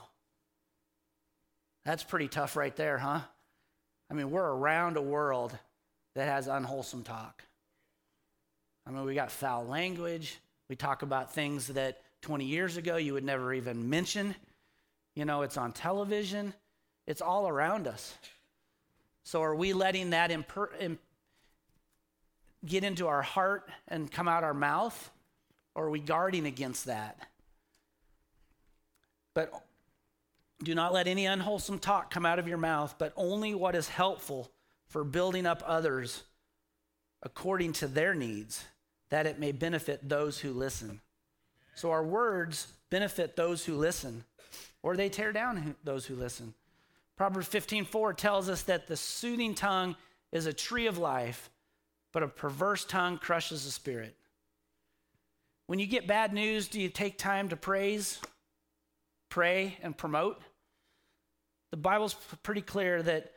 That's 1.86 2.04
pretty 2.04 2.28
tough 2.28 2.56
right 2.56 2.76
there, 2.76 2.98
huh? 2.98 3.22
I 4.10 4.14
mean, 4.14 4.32
we're 4.32 4.48
around 4.48 4.98
a 4.98 5.02
world 5.02 5.58
that 6.16 6.28
has 6.28 6.48
unwholesome 6.48 7.04
talk. 7.04 7.44
I 8.86 8.92
mean, 8.92 9.06
we 9.06 9.14
got 9.14 9.32
foul 9.32 9.66
language. 9.66 10.40
We 10.68 10.76
talk 10.76 11.04
about 11.04 11.34
things 11.34 11.68
that 11.68 12.02
20 12.22 12.46
years 12.46 12.78
ago 12.78 12.98
you 12.98 13.14
would 13.14 13.24
never 13.24 13.54
even 13.54 13.90
mention. 13.90 14.36
You 15.16 15.26
know, 15.26 15.44
it's 15.44 15.58
on 15.58 15.74
television, 15.74 16.54
it's 17.06 17.22
all 17.22 17.48
around 17.48 17.88
us. 17.88 18.14
So, 19.24 19.44
are 19.44 19.56
we 19.56 19.74
letting 19.74 20.12
that 20.12 20.32
imper- 20.32 20.80
imp- 20.80 21.02
get 22.66 22.84
into 22.84 23.08
our 23.08 23.22
heart 23.22 23.70
and 23.88 24.12
come 24.12 24.28
out 24.28 24.44
our 24.44 24.54
mouth? 24.54 25.12
Or 25.76 25.86
are 25.86 25.90
we 25.90 26.00
guarding 26.00 26.46
against 26.46 26.86
that? 26.86 27.18
But 29.34 29.54
do 30.64 30.76
not 30.76 30.94
let 30.94 31.08
any 31.08 31.26
unwholesome 31.26 31.80
talk 31.80 32.12
come 32.12 32.26
out 32.26 32.40
of 32.40 32.48
your 32.48 32.58
mouth, 32.58 32.96
but 32.98 33.14
only 33.16 33.56
what 33.56 33.76
is 33.76 33.88
helpful 33.88 34.52
for 34.88 35.04
building 35.04 35.46
up 35.46 35.64
others 35.66 36.24
according 37.24 37.74
to 37.74 37.88
their 37.88 38.14
needs, 38.14 38.66
that 39.10 39.26
it 39.26 39.40
may 39.40 39.52
benefit 39.52 40.08
those 40.08 40.40
who 40.40 40.52
listen. 40.52 41.00
So 41.76 41.92
our 41.92 42.04
words 42.04 42.68
benefit 42.90 43.36
those 43.36 43.64
who 43.64 43.76
listen, 43.76 44.26
or 44.84 44.98
they 44.98 45.10
tear 45.10 45.32
down 45.32 45.76
those 45.84 46.06
who 46.06 46.16
listen. 46.16 46.54
Proverbs 47.16 47.48
15:4 47.48 48.14
tells 48.14 48.50
us 48.50 48.64
that 48.64 48.88
the 48.88 48.98
soothing 48.98 49.54
tongue 49.54 49.96
is 50.32 50.46
a 50.46 50.54
tree 50.54 50.88
of 50.88 50.98
life, 50.98 51.50
but 52.12 52.24
a 52.24 52.28
perverse 52.28 52.86
tongue 52.86 53.18
crushes 53.18 53.66
the 53.66 53.72
spirit. 53.72 54.16
When 55.68 55.80
you 55.80 55.86
get 55.86 56.08
bad 56.08 56.34
news, 56.34 56.68
do 56.68 56.82
you 56.82 56.90
take 56.90 57.18
time 57.18 57.50
to 57.50 57.56
praise, 57.56 58.20
pray, 59.30 59.78
and 59.84 59.96
promote? 59.96 60.42
The 61.72 61.78
Bible's 61.78 62.16
pretty 62.42 62.62
clear 62.62 63.04
that 63.04 63.32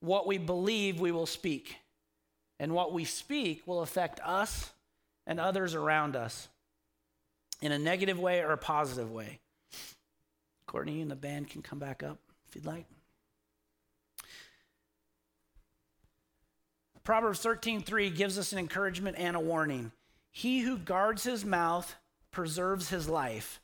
what 0.00 0.26
we 0.26 0.38
believe, 0.38 1.00
we 1.00 1.12
will 1.12 1.26
speak. 1.26 1.76
And 2.58 2.72
what 2.72 2.92
we 2.92 3.04
speak 3.04 3.66
will 3.66 3.82
affect 3.82 4.20
us 4.20 4.70
and 5.26 5.40
others 5.40 5.74
around 5.74 6.16
us 6.16 6.48
in 7.60 7.72
a 7.72 7.78
negative 7.78 8.18
way 8.18 8.40
or 8.40 8.52
a 8.52 8.58
positive 8.58 9.10
way. 9.10 9.40
Courtney 10.66 11.02
and 11.02 11.10
the 11.10 11.16
band 11.16 11.50
can 11.50 11.62
come 11.62 11.78
back 11.78 12.02
up 12.02 12.18
if 12.48 12.54
you'd 12.54 12.66
like. 12.66 12.86
Proverbs 17.04 17.40
13:3 17.40 18.10
gives 18.10 18.38
us 18.38 18.52
an 18.52 18.58
encouragement 18.58 19.18
and 19.18 19.36
a 19.36 19.40
warning. 19.40 19.92
He 20.32 20.60
who 20.60 20.78
guards 20.78 21.24
his 21.24 21.44
mouth 21.44 21.94
preserves 22.30 22.88
his 22.88 23.08
life, 23.08 23.60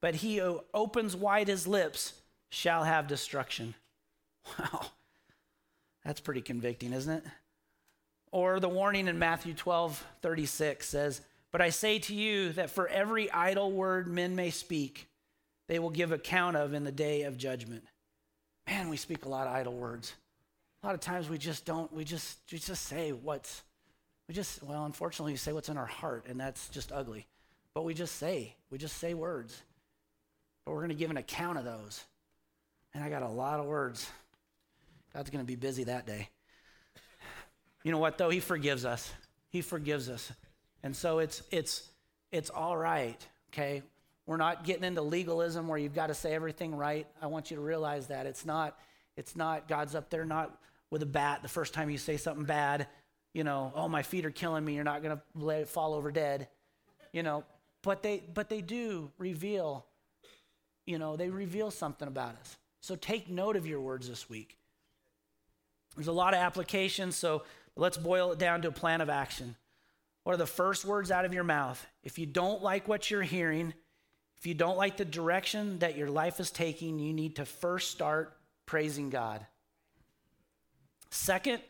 but 0.00 0.16
he 0.16 0.36
who 0.36 0.62
opens 0.72 1.16
wide 1.16 1.48
his 1.48 1.66
lips 1.66 2.20
shall 2.50 2.84
have 2.84 3.06
destruction. 3.08 3.74
Wow. 4.58 4.90
That's 6.04 6.20
pretty 6.20 6.42
convicting, 6.42 6.92
isn't 6.92 7.10
it? 7.10 7.24
Or 8.30 8.60
the 8.60 8.68
warning 8.68 9.08
in 9.08 9.18
Matthew 9.18 9.54
12, 9.54 10.04
36 10.20 10.86
says, 10.86 11.22
But 11.50 11.62
I 11.62 11.70
say 11.70 11.98
to 12.00 12.14
you 12.14 12.52
that 12.52 12.68
for 12.68 12.86
every 12.88 13.30
idle 13.30 13.72
word 13.72 14.06
men 14.06 14.36
may 14.36 14.50
speak, 14.50 15.08
they 15.66 15.78
will 15.78 15.88
give 15.88 16.12
account 16.12 16.58
of 16.58 16.74
in 16.74 16.84
the 16.84 16.92
day 16.92 17.22
of 17.22 17.38
judgment. 17.38 17.84
Man, 18.66 18.90
we 18.90 18.98
speak 18.98 19.24
a 19.24 19.30
lot 19.30 19.46
of 19.46 19.54
idle 19.54 19.72
words. 19.72 20.12
A 20.84 20.86
lot 20.86 20.94
of 20.94 21.00
times 21.00 21.30
we 21.30 21.38
just 21.38 21.64
don't, 21.64 21.90
we 21.94 22.04
just, 22.04 22.36
we 22.52 22.58
just 22.58 22.84
say 22.84 23.12
what's, 23.12 23.62
we 24.28 24.34
just, 24.34 24.62
well, 24.62 24.84
unfortunately, 24.84 25.32
we 25.32 25.38
say 25.38 25.54
what's 25.54 25.70
in 25.70 25.78
our 25.78 25.86
heart, 25.86 26.26
and 26.28 26.38
that's 26.38 26.68
just 26.68 26.92
ugly. 26.92 27.26
But 27.72 27.86
we 27.86 27.94
just 27.94 28.16
say, 28.16 28.54
we 28.68 28.76
just 28.76 28.98
say 28.98 29.14
words. 29.14 29.62
But 30.62 30.72
we're 30.72 30.80
going 30.80 30.90
to 30.90 30.94
give 30.94 31.10
an 31.10 31.16
account 31.16 31.56
of 31.56 31.64
those. 31.64 32.04
And 32.92 33.02
I 33.02 33.08
got 33.08 33.22
a 33.22 33.28
lot 33.28 33.60
of 33.60 33.66
words. 33.66 34.06
God's 35.14 35.30
going 35.30 35.42
to 35.42 35.46
be 35.46 35.56
busy 35.56 35.84
that 35.84 36.06
day. 36.06 36.28
You 37.82 37.90
know 37.90 37.98
what 37.98 38.18
though? 38.18 38.28
He 38.28 38.40
forgives 38.40 38.84
us. 38.84 39.10
He 39.48 39.62
forgives 39.62 40.10
us. 40.10 40.30
And 40.82 40.94
so 40.94 41.18
it's 41.18 41.42
it's 41.50 41.88
it's 42.30 42.50
all 42.50 42.76
right, 42.76 43.26
okay? 43.54 43.82
We're 44.26 44.36
not 44.36 44.64
getting 44.64 44.84
into 44.84 45.00
legalism 45.00 45.66
where 45.66 45.78
you've 45.78 45.94
got 45.94 46.08
to 46.08 46.14
say 46.14 46.34
everything 46.34 46.74
right. 46.74 47.06
I 47.22 47.28
want 47.28 47.50
you 47.50 47.56
to 47.56 47.62
realize 47.62 48.08
that 48.08 48.26
it's 48.26 48.44
not 48.44 48.78
it's 49.16 49.34
not 49.34 49.66
God's 49.66 49.94
up 49.94 50.10
there 50.10 50.26
not 50.26 50.58
with 50.94 51.02
a 51.02 51.06
bat 51.06 51.42
the 51.42 51.48
first 51.48 51.74
time 51.74 51.90
you 51.90 51.98
say 51.98 52.16
something 52.16 52.44
bad, 52.44 52.86
you 53.32 53.42
know, 53.42 53.72
oh 53.74 53.88
my 53.88 54.04
feet 54.04 54.24
are 54.24 54.30
killing 54.30 54.64
me, 54.64 54.76
you're 54.76 54.84
not 54.84 55.02
going 55.02 55.16
to 55.16 55.22
let 55.34 55.62
it 55.62 55.68
fall 55.68 55.92
over 55.92 56.12
dead. 56.12 56.46
You 57.12 57.24
know, 57.24 57.42
but 57.82 58.04
they 58.04 58.22
but 58.32 58.48
they 58.48 58.60
do 58.60 59.10
reveal 59.18 59.86
you 60.86 60.98
know, 60.98 61.16
they 61.16 61.30
reveal 61.30 61.72
something 61.72 62.06
about 62.06 62.36
us. 62.40 62.56
So 62.80 62.94
take 62.94 63.28
note 63.28 63.56
of 63.56 63.66
your 63.66 63.80
words 63.80 64.08
this 64.08 64.30
week. 64.30 64.56
There's 65.96 66.06
a 66.06 66.12
lot 66.12 66.32
of 66.32 66.38
applications, 66.38 67.16
so 67.16 67.42
let's 67.74 67.96
boil 67.96 68.30
it 68.30 68.38
down 68.38 68.62
to 68.62 68.68
a 68.68 68.72
plan 68.72 69.00
of 69.00 69.10
action. 69.10 69.56
What 70.22 70.34
are 70.34 70.38
the 70.38 70.46
first 70.46 70.84
words 70.84 71.10
out 71.10 71.24
of 71.24 71.34
your 71.34 71.44
mouth? 71.44 71.84
If 72.04 72.20
you 72.20 72.26
don't 72.26 72.62
like 72.62 72.86
what 72.86 73.10
you're 73.10 73.22
hearing, 73.22 73.74
if 74.38 74.46
you 74.46 74.54
don't 74.54 74.76
like 74.76 74.96
the 74.96 75.04
direction 75.04 75.80
that 75.80 75.96
your 75.96 76.08
life 76.08 76.38
is 76.38 76.52
taking, 76.52 77.00
you 77.00 77.12
need 77.12 77.36
to 77.36 77.44
first 77.44 77.90
start 77.90 78.36
praising 78.64 79.10
God. 79.10 79.44
Second, 81.14 81.62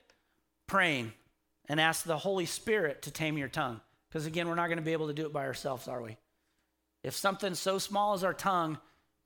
praying 0.67 1.13
and 1.69 1.79
ask 1.79 2.05
the 2.05 2.17
Holy 2.17 2.47
Spirit 2.47 3.03
to 3.03 3.11
tame 3.11 3.37
your 3.37 3.49
tongue. 3.49 3.79
Because 4.09 4.25
again, 4.25 4.49
we're 4.49 4.55
not 4.55 4.69
going 4.69 4.79
to 4.79 4.85
be 4.85 4.95
able 4.95 5.09
to 5.09 5.13
do 5.13 5.27
it 5.27 5.35
by 5.35 5.45
ourselves, 5.45 5.87
are 5.87 6.01
we? 6.01 6.17
If 7.03 7.15
something 7.15 7.55
so 7.55 7.79
small 7.79 8.15
as 8.15 8.25
our 8.25 8.33
tongue 8.33 8.79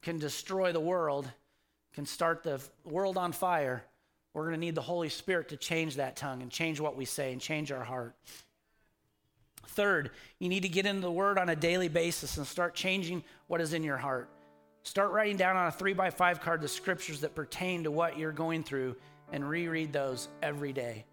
can 0.02 0.18
destroy 0.18 0.72
the 0.72 0.80
world, 0.80 1.30
can 1.94 2.04
start 2.04 2.42
the 2.42 2.60
world 2.84 3.16
on 3.16 3.30
fire, 3.30 3.84
we're 4.34 4.42
going 4.42 4.54
to 4.54 4.60
need 4.60 4.74
the 4.74 4.82
Holy 4.82 5.08
Spirit 5.08 5.50
to 5.50 5.56
change 5.56 5.94
that 5.96 6.16
tongue 6.16 6.42
and 6.42 6.50
change 6.50 6.80
what 6.80 6.96
we 6.96 7.04
say 7.04 7.32
and 7.32 7.40
change 7.40 7.70
our 7.70 7.84
heart. 7.84 8.16
Third, 9.68 10.10
you 10.40 10.48
need 10.48 10.64
to 10.64 10.68
get 10.68 10.84
into 10.84 11.02
the 11.02 11.12
Word 11.12 11.38
on 11.38 11.48
a 11.48 11.56
daily 11.56 11.88
basis 11.88 12.38
and 12.38 12.46
start 12.46 12.74
changing 12.74 13.22
what 13.46 13.60
is 13.60 13.72
in 13.72 13.84
your 13.84 13.98
heart. 13.98 14.28
Start 14.82 15.12
writing 15.12 15.36
down 15.36 15.56
on 15.56 15.68
a 15.68 15.72
three 15.72 15.92
by 15.92 16.10
five 16.10 16.40
card 16.40 16.60
the 16.60 16.66
scriptures 16.66 17.20
that 17.20 17.36
pertain 17.36 17.84
to 17.84 17.92
what 17.92 18.18
you're 18.18 18.32
going 18.32 18.64
through 18.64 18.96
and 19.32 19.48
reread 19.48 19.92
those 19.92 20.28
every 20.42 20.72
day. 20.72 21.04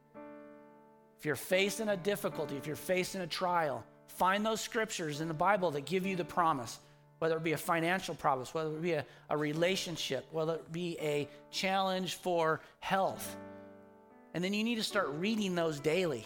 If 1.19 1.25
you're 1.25 1.35
facing 1.35 1.89
a 1.89 1.97
difficulty, 1.97 2.55
if 2.55 2.67
you're 2.67 2.75
facing 2.75 3.21
a 3.21 3.27
trial, 3.27 3.83
find 4.07 4.45
those 4.45 4.61
scriptures 4.61 5.21
in 5.21 5.27
the 5.27 5.33
Bible 5.33 5.71
that 5.71 5.85
give 5.85 6.05
you 6.05 6.15
the 6.15 6.25
promise 6.25 6.79
whether 7.19 7.37
it 7.37 7.43
be 7.43 7.53
a 7.53 7.57
financial 7.57 8.13
promise, 8.13 8.53
whether 8.53 8.69
it 8.69 8.81
be 8.81 8.93
a, 8.93 9.05
a 9.29 9.37
relationship, 9.37 10.27
whether 10.31 10.55
it 10.55 10.71
be 10.71 10.97
a 10.99 11.27
challenge 11.49 12.15
for 12.15 12.61
health. 12.79 13.35
And 14.33 14.43
then 14.43 14.53
you 14.53 14.63
need 14.63 14.75
to 14.75 14.83
start 14.83 15.09
reading 15.13 15.55
those 15.55 15.79
daily. 15.79 16.25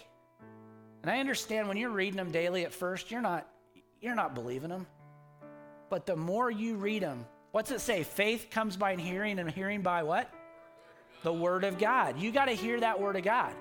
And 1.02 1.12
I 1.12 1.20
understand 1.20 1.68
when 1.68 1.78
you're 1.78 1.92
reading 1.92 2.18
them 2.18 2.32
daily 2.32 2.66
at 2.66 2.74
first, 2.74 3.12
you're 3.12 3.22
not 3.22 3.48
you're 4.02 4.16
not 4.16 4.34
believing 4.34 4.70
them. 4.70 4.88
But 5.90 6.06
the 6.06 6.16
more 6.16 6.50
you 6.50 6.76
read 6.76 7.04
them, 7.04 7.26
what's 7.52 7.72
it 7.72 7.82
say? 7.82 8.04
Faith 8.04 8.48
comes 8.50 8.78
by 8.78 8.96
hearing 8.96 9.40
and 9.40 9.52
hearing 9.52 9.82
by 9.82 10.04
what? 10.04 10.32
The 11.24 11.34
word 11.34 11.64
of 11.64 11.78
God. 11.78 12.20
You 12.20 12.32
got 12.32 12.46
to 12.46 12.54
hear 12.54 12.80
that 12.80 13.00
word 13.00 13.16
of 13.16 13.24
God. 13.24 13.54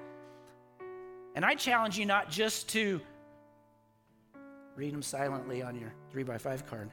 And 1.35 1.45
I 1.45 1.55
challenge 1.55 1.99
you 1.99 2.07
not 2.07 2.31
just 2.31 2.69
to 2.71 3.01
read 4.77 4.93
them 4.93 5.03
silently 5.03 5.63
on 5.63 5.79
your 5.79 5.93
3 6.11 6.23
by 6.23 6.39
5 6.39 6.67
card 6.67 6.91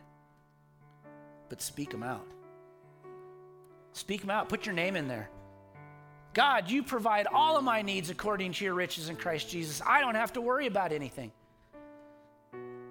but 1.50 1.62
speak 1.62 1.92
them 1.92 2.04
out. 2.04 2.26
Speak 3.94 4.22
them 4.22 4.30
out. 4.30 4.50
Put 4.50 4.66
your 4.66 4.76
name 4.76 4.96
in 4.96 5.08
there. 5.08 5.30
God, 6.34 6.70
you 6.70 6.84
provide 6.84 7.28
all 7.28 7.58
of 7.58 7.64
my 7.64 7.82
needs 7.82 8.10
according 8.10 8.52
to 8.54 8.66
your 8.66 8.74
riches 8.74 9.10
in 9.10 9.16
Christ 9.16 9.50
Jesus. 9.50 9.82
I 9.86 10.02
don't 10.02 10.16
have 10.16 10.34
to 10.34 10.42
worry 10.42 10.68
about 10.68 10.92
anything. 10.92 11.32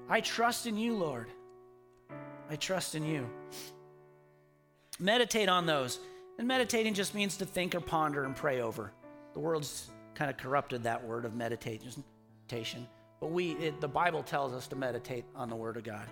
I 0.08 0.20
trust 0.20 0.66
in 0.66 0.78
you, 0.78 0.94
Lord. 0.94 1.28
I 2.48 2.56
trust 2.56 2.94
in 2.94 3.04
you. 3.04 3.28
Meditate 4.98 5.48
on 5.48 5.66
those. 5.66 5.98
And 6.38 6.48
meditating 6.48 6.94
just 6.94 7.14
means 7.14 7.36
to 7.38 7.46
think 7.46 7.74
or 7.74 7.80
ponder 7.80 8.24
and 8.24 8.34
pray 8.34 8.60
over. 8.60 8.92
The 9.32 9.40
world's 9.40 9.90
kind 10.14 10.30
of 10.30 10.36
corrupted 10.36 10.82
that 10.84 11.04
word 11.04 11.24
of 11.24 11.34
meditation. 11.34 12.88
But 13.20 13.30
we, 13.30 13.52
it, 13.52 13.80
the 13.80 13.88
Bible 13.88 14.22
tells 14.22 14.52
us 14.52 14.66
to 14.68 14.76
meditate 14.76 15.24
on 15.34 15.48
the 15.48 15.56
Word 15.56 15.76
of 15.76 15.84
God. 15.84 16.06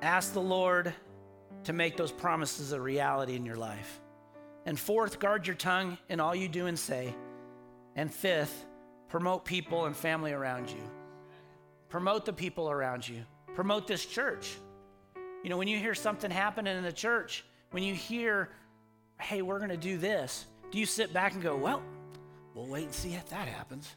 Ask 0.00 0.32
the 0.32 0.40
Lord 0.40 0.94
to 1.64 1.72
make 1.72 1.96
those 1.96 2.12
promises 2.12 2.72
a 2.72 2.80
reality 2.80 3.34
in 3.34 3.44
your 3.44 3.56
life. 3.56 4.00
And 4.64 4.78
fourth, 4.78 5.18
guard 5.18 5.46
your 5.46 5.56
tongue 5.56 5.98
in 6.08 6.20
all 6.20 6.34
you 6.34 6.48
do 6.48 6.66
and 6.66 6.78
say. 6.78 7.14
And 7.96 8.12
fifth, 8.12 8.64
promote 9.08 9.44
people 9.44 9.86
and 9.86 9.96
family 9.96 10.32
around 10.32 10.70
you. 10.70 10.82
Promote 11.88 12.24
the 12.24 12.32
people 12.32 12.70
around 12.70 13.08
you. 13.08 13.24
Promote 13.54 13.86
this 13.86 14.04
church. 14.04 14.56
You 15.42 15.50
know, 15.50 15.56
when 15.56 15.68
you 15.68 15.78
hear 15.78 15.94
something 15.94 16.30
happening 16.30 16.76
in 16.76 16.82
the 16.82 16.92
church, 16.92 17.44
when 17.70 17.82
you 17.82 17.94
hear, 17.94 18.50
hey, 19.20 19.42
we're 19.42 19.58
going 19.58 19.70
to 19.70 19.76
do 19.76 19.98
this, 19.98 20.46
do 20.70 20.78
you 20.78 20.86
sit 20.86 21.12
back 21.12 21.34
and 21.34 21.42
go, 21.42 21.56
well, 21.56 21.82
we'll 22.54 22.66
wait 22.66 22.84
and 22.84 22.94
see 22.94 23.14
if 23.14 23.28
that 23.30 23.48
happens? 23.48 23.94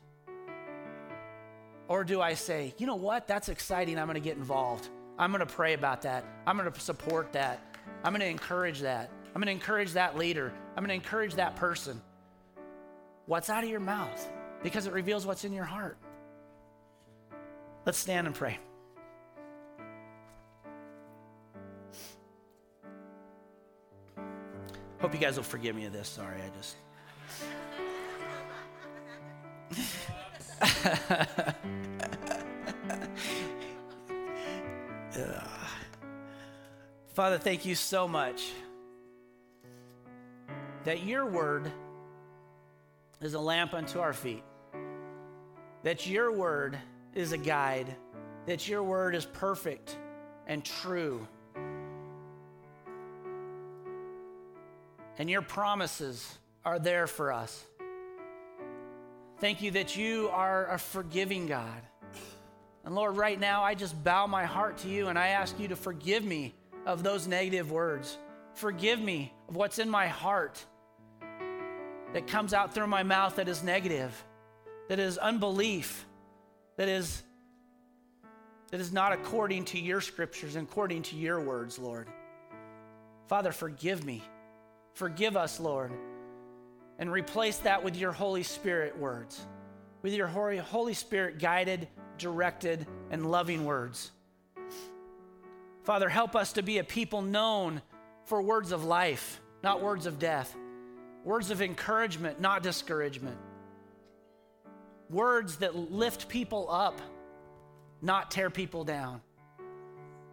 Or 1.88 2.04
do 2.04 2.22
I 2.22 2.36
say, 2.36 2.74
you 2.78 2.88
know 2.88 2.96
what, 2.96 3.28
that's 3.28 3.50
exciting, 3.50 4.00
I'm 4.00 4.08
going 4.08 4.16
to 4.16 4.22
get 4.22 4.38
involved? 4.38 4.88
I'm 5.18 5.32
going 5.32 5.46
to 5.46 5.54
pray 5.54 5.74
about 5.74 6.04
that. 6.04 6.26
I'm 6.48 6.58
going 6.58 6.72
to 6.72 6.80
support 6.80 7.34
that. 7.34 7.60
I'm 8.04 8.14
going 8.14 8.22
to 8.22 8.28
encourage 8.28 8.80
that. 8.82 9.10
I'm 9.28 9.42
going 9.42 9.48
to 9.48 9.52
encourage 9.52 9.94
that 9.94 10.18
leader. 10.18 10.54
I'm 10.76 10.84
going 10.84 10.90
to 10.90 11.06
encourage 11.06 11.36
that 11.36 11.56
person. 11.56 12.02
What's 13.26 13.50
out 13.50 13.64
of 13.64 13.70
your 13.70 13.80
mouth? 13.80 14.30
because 14.64 14.88
it 14.88 14.94
reveals 14.94 15.26
what's 15.26 15.44
in 15.44 15.54
your 15.54 15.66
heart. 15.66 15.98
Let's 17.86 17.98
stand 17.98 18.28
and 18.28 18.36
pray. 18.36 18.60
Hope 25.02 25.14
you 25.14 25.20
guys 25.20 25.36
will 25.36 25.44
forgive 25.44 25.76
me 25.76 25.86
of 25.86 25.94
this. 25.94 26.08
Sorry, 26.08 26.38
I 26.42 26.50
just. 26.56 26.76
Father, 37.14 37.38
thank 37.38 37.66
you 37.66 37.76
so 37.76 38.08
much 38.08 38.52
that 40.84 41.04
your 41.04 41.26
word 41.26 41.72
is 43.22 43.34
a 43.34 43.40
lamp 43.40 43.74
unto 43.74 44.00
our 44.00 44.14
feet, 44.14 44.44
that 45.84 46.08
your 46.08 46.32
word 46.32 46.78
is 47.14 47.32
a 47.32 47.38
guide, 47.38 47.96
that 48.46 48.68
your 48.68 48.84
word 48.84 49.16
is 49.16 49.26
perfect 49.26 49.98
and 50.48 50.64
true, 50.64 51.28
and 55.22 55.30
your 55.30 55.44
promises 55.44 56.40
are 56.66 56.80
there 56.80 57.06
for 57.06 57.32
us. 57.32 57.64
Thank 59.38 59.62
you 59.62 59.70
that 59.70 59.96
you 59.96 60.30
are 60.30 60.68
a 60.72 60.80
forgiving 60.80 61.46
God. 61.46 61.80
And 62.84 62.96
Lord, 62.96 63.16
right 63.18 63.40
now, 63.40 63.62
I 63.62 63.76
just 63.76 64.04
bow 64.04 64.26
my 64.26 64.46
heart 64.46 64.80
to 64.80 64.88
you 64.88 65.10
and 65.10 65.20
I 65.20 65.28
ask 65.28 65.60
you 65.60 65.68
to 65.68 65.76
forgive 65.76 66.26
me 66.26 66.56
of 66.88 67.04
those 67.04 67.28
negative 67.28 67.70
words. 67.70 68.18
Forgive 68.56 69.00
me 69.00 69.32
of 69.48 69.56
what's 69.56 69.78
in 69.78 69.92
my 69.92 70.08
heart 70.08 70.66
that 72.14 72.26
comes 72.26 72.52
out 72.52 72.74
through 72.74 72.88
my 72.88 73.04
mouth 73.04 73.36
that 73.36 73.48
is 73.48 73.62
negative, 73.62 74.26
that 74.90 74.98
is 74.98 75.20
unbelief, 75.20 76.04
that 76.78 76.90
is 76.90 77.22
that 78.72 78.82
is 78.82 78.92
not 78.92 79.14
according 79.14 79.66
to 79.66 79.80
your 79.80 80.02
scriptures 80.02 80.56
and 80.56 80.68
according 80.68 81.04
to 81.04 81.16
your 81.16 81.40
words, 81.42 81.78
Lord. 81.78 82.08
Father, 83.28 83.52
forgive 83.52 84.04
me. 84.04 84.24
Forgive 84.94 85.38
us, 85.38 85.60
Lord. 85.60 85.92
And 87.00 87.12
replace 87.12 87.58
that 87.60 87.84
with 87.84 87.98
your 87.98 88.12
Holy 88.12 88.44
Spirit 88.44 88.98
words, 88.98 89.46
with 90.02 90.14
your 90.14 90.28
Holy 90.28 90.94
Spirit 90.94 91.40
guided, 91.40 91.88
directed, 92.18 92.86
and 93.10 93.30
loving 93.32 93.66
words. 93.66 94.12
Father, 95.84 96.10
help 96.10 96.36
us 96.36 96.54
to 96.54 96.62
be 96.62 96.78
a 96.78 96.84
people 96.84 97.24
known 97.24 97.82
for 98.26 98.42
words 98.42 98.72
of 98.72 98.84
life, 98.84 99.42
not 99.64 99.82
words 99.82 100.06
of 100.06 100.20
death, 100.20 100.56
words 101.24 101.50
of 101.50 101.62
encouragement, 101.62 102.40
not 102.40 102.62
discouragement, 102.62 103.38
words 105.10 105.58
that 105.58 105.76
lift 105.76 106.30
people 106.30 106.70
up, 106.70 107.02
not 108.02 108.30
tear 108.30 108.52
people 108.52 108.84
down. 108.84 109.22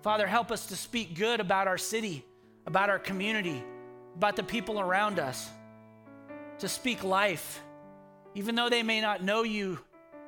Father, 0.03 0.27
help 0.27 0.53
us 0.53 0.67
to 0.67 0.77
speak 0.77 1.15
good 1.15 1.41
about 1.41 1.67
our 1.67 1.79
city, 1.79 2.25
about 2.67 2.91
our 2.91 2.99
community, 2.99 3.65
about 4.19 4.35
the 4.35 4.43
people 4.43 4.81
around 4.81 5.21
us, 5.21 5.49
to 6.59 6.69
speak 6.69 7.05
life. 7.05 7.63
Even 8.35 8.57
though 8.57 8.69
they 8.69 8.83
may 8.83 9.01
not 9.01 9.23
know 9.23 9.45
you, 9.45 9.79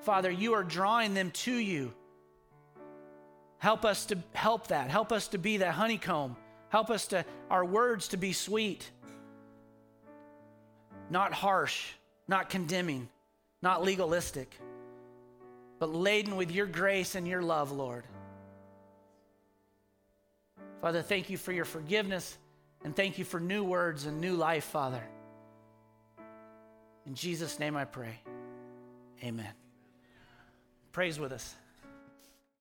Father, 0.02 0.30
you 0.30 0.52
are 0.54 0.62
drawing 0.62 1.12
them 1.12 1.32
to 1.32 1.52
you. 1.52 1.92
Help 3.58 3.84
us 3.84 4.06
to 4.06 4.16
help 4.32 4.68
that. 4.68 4.90
Help 4.90 5.10
us 5.10 5.26
to 5.28 5.38
be 5.38 5.56
that 5.56 5.74
honeycomb. 5.74 6.36
Help 6.68 6.88
us 6.88 7.08
to, 7.08 7.24
our 7.50 7.64
words 7.64 8.06
to 8.08 8.16
be 8.16 8.32
sweet, 8.32 8.88
not 11.10 11.32
harsh, 11.32 11.90
not 12.28 12.48
condemning, 12.48 13.08
not 13.60 13.82
legalistic, 13.82 14.56
but 15.80 15.92
laden 15.92 16.36
with 16.36 16.52
your 16.52 16.66
grace 16.66 17.16
and 17.16 17.26
your 17.26 17.42
love, 17.42 17.72
Lord. 17.72 18.04
Father, 20.80 21.02
thank 21.02 21.28
you 21.28 21.36
for 21.36 21.50
your 21.50 21.64
forgiveness 21.64 22.38
and 22.84 22.94
thank 22.94 23.18
you 23.18 23.24
for 23.24 23.40
new 23.40 23.64
words 23.64 24.06
and 24.06 24.20
new 24.20 24.34
life, 24.34 24.64
Father. 24.64 25.02
In 27.06 27.14
Jesus' 27.14 27.58
name 27.58 27.76
I 27.76 27.84
pray. 27.84 28.20
Amen. 29.22 29.52
Praise 30.92 31.18
with 31.18 31.32
us. 31.32 31.54